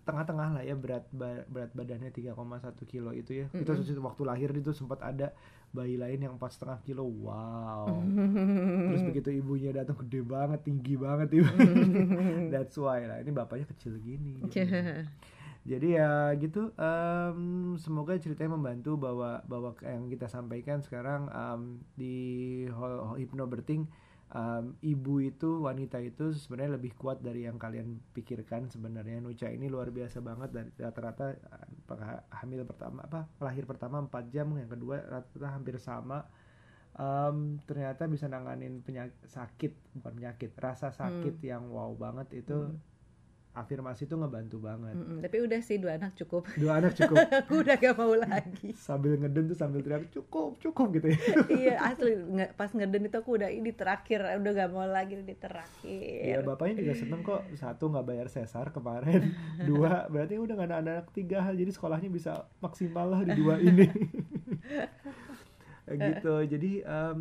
tengah-tengah 0.00 0.48
lah 0.58 0.62
ya 0.64 0.74
berat 0.74 1.04
ba- 1.12 1.44
berat 1.48 1.70
badannya 1.76 2.10
3,1 2.10 2.82
kilo 2.88 3.12
itu 3.12 3.44
ya 3.44 3.46
kita 3.52 3.72
Mm-mm. 3.76 4.00
waktu 4.00 4.22
lahir 4.26 4.50
itu 4.52 4.72
sempat 4.72 5.00
ada 5.04 5.30
bayi 5.70 5.94
lain 6.00 6.18
yang 6.24 6.34
empat 6.34 6.56
setengah 6.56 6.80
kilo 6.82 7.04
wow 7.04 8.00
terus 8.90 9.04
begitu 9.06 9.28
ibunya 9.30 9.70
datang 9.70 9.96
gede 10.02 10.20
banget 10.24 10.60
tinggi 10.66 10.96
banget 10.98 11.28
ibu 11.40 11.52
that's 12.52 12.74
why 12.76 13.00
lah 13.06 13.20
ini 13.22 13.30
bapaknya 13.30 13.68
kecil 13.70 13.96
gini 13.96 14.44
gitu. 14.50 14.60
Jadi 15.60 15.88
ya 15.92 16.32
gitu. 16.40 16.72
em, 16.72 17.40
semoga 17.76 18.16
ceritanya 18.16 18.56
membantu 18.56 18.96
bahwa 18.96 19.44
bahwa 19.44 19.76
yang 19.84 20.08
kita 20.08 20.24
sampaikan 20.24 20.80
sekarang 20.80 21.28
em, 21.28 21.84
di 22.00 22.16
ho- 22.72 23.12
ho- 23.12 23.18
em, 24.30 24.74
ibu 24.82 25.18
itu 25.22 25.62
wanita 25.66 25.98
itu 26.02 26.30
sebenarnya 26.34 26.78
lebih 26.78 26.94
kuat 26.94 27.18
dari 27.22 27.46
yang 27.46 27.58
kalian 27.58 27.98
pikirkan 28.14 28.70
sebenarnya. 28.70 29.18
Nucha 29.22 29.50
ini 29.50 29.66
luar 29.66 29.90
biasa 29.90 30.22
banget 30.22 30.50
dari 30.54 30.70
rata-rata 30.78 31.34
hamil 32.42 32.62
pertama 32.62 33.02
apa 33.06 33.26
lahir 33.42 33.66
pertama 33.66 33.98
4 34.02 34.30
jam, 34.30 34.46
yang 34.54 34.70
kedua 34.70 35.02
rata-rata 35.02 35.48
hampir 35.50 35.76
sama. 35.82 36.26
Em, 36.90 37.62
ternyata 37.64 38.10
bisa 38.10 38.26
nanganin 38.26 38.82
penyakit 38.82 39.14
sakit 39.30 39.72
bukan 39.94 40.12
penyakit 40.18 40.50
rasa 40.58 40.90
sakit 40.90 41.38
yang 41.46 41.70
wow 41.70 41.94
banget 41.94 42.42
itu 42.42 42.66
Hmm. 42.66 42.89
Afirmasi 43.50 44.06
itu 44.06 44.14
ngebantu 44.14 44.62
banget 44.62 44.94
Mm-mm. 44.94 45.18
Tapi 45.20 45.36
udah 45.42 45.58
sih 45.58 45.76
dua 45.76 45.98
anak 45.98 46.14
cukup. 46.14 46.46
dua 46.54 46.78
anak 46.78 46.94
cukup 46.94 47.18
Aku 47.42 47.60
udah 47.60 47.74
gak 47.74 47.94
mau 47.94 48.14
lagi. 48.14 48.70
sambil 48.86 49.18
ngeden 49.18 49.50
tuh 49.50 49.58
sambil 49.58 49.82
teriak 49.82 50.06
cukup 50.08 50.54
cukup 50.58 50.86
gitu 50.94 51.10
ya 51.10 51.18
iya 51.60 51.74
asli 51.82 52.14
pas 52.54 52.70
ngeden 52.70 53.06
itu 53.06 53.16
aku 53.18 53.34
udah 53.36 53.50
ini 53.50 53.74
terakhir 53.74 54.22
udah 54.38 54.52
gak 54.54 54.70
mau 54.70 54.86
lagi 54.86 55.18
di 55.18 55.34
terakhir. 55.34 56.22
Iya 56.22 56.38
bapaknya 56.40 56.78
juga 56.78 56.94
seneng 56.94 57.20
kok 57.20 57.42
satu 57.54 57.90
nggak 57.90 58.06
bayar 58.06 58.26
sesar 58.26 58.70
kemarin 58.70 59.34
dua 59.62 60.06
berarti 60.06 60.38
udah 60.38 60.54
nggak 60.54 60.68
ada 60.70 60.78
anak 60.78 61.04
tiga 61.10 61.42
hal 61.42 61.54
jadi 61.54 61.70
sekolahnya 61.70 62.06
bisa 62.08 62.46
maksimal 62.58 63.10
lah 63.10 63.20
di 63.22 63.32
dua 63.34 63.58
ini 63.58 63.86
gitu 65.96 66.34
jadi 66.46 66.70
em, 66.82 67.20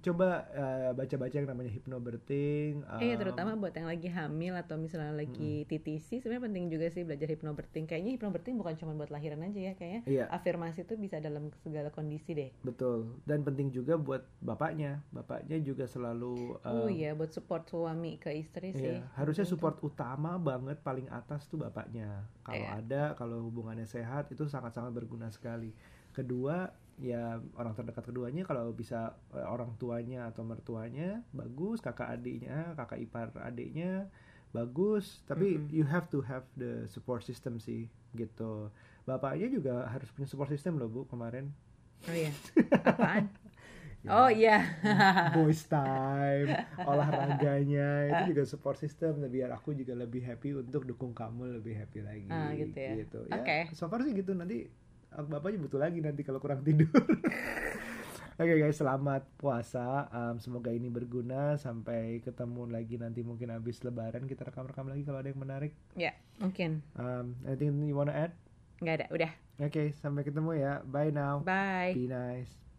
coba 0.00 0.28
eh, 0.50 0.90
baca-baca 0.92 1.34
yang 1.34 1.46
namanya 1.46 1.70
hypnobirthing 1.70 2.82
Iya 2.98 3.14
em, 3.14 3.20
terutama 3.20 3.54
buat 3.54 3.70
yang 3.70 3.86
lagi 3.86 4.08
hamil 4.08 4.54
atau 4.56 4.74
misalnya 4.74 5.14
lagi 5.14 5.62
TTC 5.66 6.18
sebenarnya 6.18 6.44
penting 6.50 6.64
juga 6.68 6.86
sih 6.88 7.02
belajar 7.02 7.28
hypnobirthing. 7.28 7.86
Kayaknya 7.86 8.10
hypnobirthing 8.18 8.56
bukan 8.58 8.74
cuma 8.76 8.92
buat 8.94 9.10
lahiran 9.10 9.46
aja 9.46 9.60
ya 9.60 9.72
kayaknya. 9.74 10.00
Iya. 10.06 10.24
Afirmasi 10.28 10.82
itu 10.82 10.94
bisa 10.96 11.22
dalam 11.22 11.54
segala 11.62 11.90
kondisi 11.90 12.32
deh. 12.34 12.50
betul 12.60 13.18
dan 13.24 13.42
penting 13.42 13.70
juga 13.70 13.94
buat 13.96 14.26
bapaknya 14.40 15.02
bapaknya 15.10 15.58
juga 15.60 15.86
selalu 15.86 16.58
oh 16.60 16.86
em, 16.86 16.98
iya 16.98 17.10
buat 17.14 17.30
support 17.30 17.66
suami 17.66 18.18
ke 18.18 18.30
istri 18.34 18.74
sih. 18.74 18.98
Iya, 19.00 19.06
harusnya 19.14 19.46
support 19.46 19.78
utama 19.80 20.36
banget 20.36 20.82
paling 20.82 21.06
atas 21.10 21.46
tuh 21.46 21.60
bapaknya. 21.60 22.26
Kalau 22.42 22.60
Iya. 22.60 22.78
ada, 22.82 23.02
kalau 23.14 23.38
hubungannya 23.46 23.86
sehat 23.86 24.30
itu 24.30 24.46
sangat-sangat 24.46 24.90
berguna 24.90 25.30
sekali. 25.30 25.70
Kedua, 26.10 26.66
ya 27.00 27.40
orang 27.56 27.72
terdekat 27.76 28.04
keduanya 28.08 28.42
kalau 28.44 28.70
bisa 28.76 29.16
eh, 29.36 29.46
orang 29.54 29.72
tuanya 29.80 30.28
atau 30.30 30.42
mertuanya 30.44 31.24
bagus, 31.32 31.78
kakak 31.80 32.08
adiknya, 32.16 32.76
kakak 32.78 32.98
ipar 33.04 33.28
adiknya 33.40 34.08
bagus. 34.56 35.22
Tapi 35.30 35.46
Mm-mm. 35.46 35.68
you 35.72 35.84
have 35.88 36.06
to 36.12 36.20
have 36.30 36.44
the 36.60 36.84
support 36.90 37.22
system 37.24 37.58
sih, 37.62 37.88
gitu. 38.16 38.68
Bapaknya 39.08 39.48
juga 39.50 39.88
harus 39.92 40.08
punya 40.14 40.28
support 40.30 40.50
system 40.52 40.76
loh 40.80 40.88
bu 40.92 41.00
kemarin. 41.08 41.50
Oh 42.08 42.12
iya. 42.12 42.30
Apaan? 42.90 43.28
Ya. 44.04 44.12
Oh 44.12 44.28
iya. 44.30 44.64
boys 45.30 45.62
time, 45.70 46.58
olahraganya 46.82 48.10
itu 48.12 48.34
juga 48.34 48.42
support 48.48 48.76
system 48.82 49.22
biar 49.30 49.54
aku 49.54 49.70
juga 49.78 49.94
lebih 49.94 50.22
happy 50.26 50.58
untuk 50.58 50.82
dukung 50.90 51.12
kamu 51.14 51.60
lebih 51.62 51.74
happy 51.78 52.00
lagi. 52.02 52.30
Ah, 52.34 52.50
gitu 52.56 52.78
ya. 52.78 52.94
Ya, 53.30 53.38
Oke. 53.38 53.58
So 53.70 53.86
far 53.86 54.02
sih 54.02 54.12
gitu 54.16 54.32
nanti 54.34 54.66
bapaknya 55.14 55.58
butuh 55.62 55.80
lagi 55.82 55.98
nanti 55.98 56.22
kalau 56.22 56.38
kurang 56.38 56.62
tidur 56.62 56.90
Oke 58.40 58.56
guys, 58.56 58.80
selamat 58.80 59.28
puasa. 59.36 60.08
Um, 60.08 60.40
semoga 60.40 60.72
ini 60.72 60.88
berguna. 60.88 61.60
Sampai 61.60 62.24
ketemu 62.24 62.72
lagi 62.72 62.96
nanti 62.96 63.20
mungkin 63.20 63.52
habis 63.52 63.84
lebaran 63.84 64.24
kita 64.24 64.48
rekam-rekam 64.48 64.88
lagi 64.88 65.04
kalau 65.04 65.20
ada 65.20 65.28
yang 65.28 65.44
menarik. 65.44 65.76
Ya, 65.92 66.16
mungkin. 66.40 66.80
Um, 66.96 67.36
anything 67.44 67.76
you 67.84 67.92
wanna 67.92 68.16
add? 68.16 68.32
Nggak 68.80 68.96
ada, 68.96 69.06
udah. 69.12 69.30
Oke, 69.60 69.92
sampai 70.00 70.24
ketemu 70.24 70.56
ya. 70.56 70.80
Bye 70.88 71.12
now. 71.12 71.44
Bye. 71.44 71.92
Be 71.92 72.08
nice. 72.08 72.69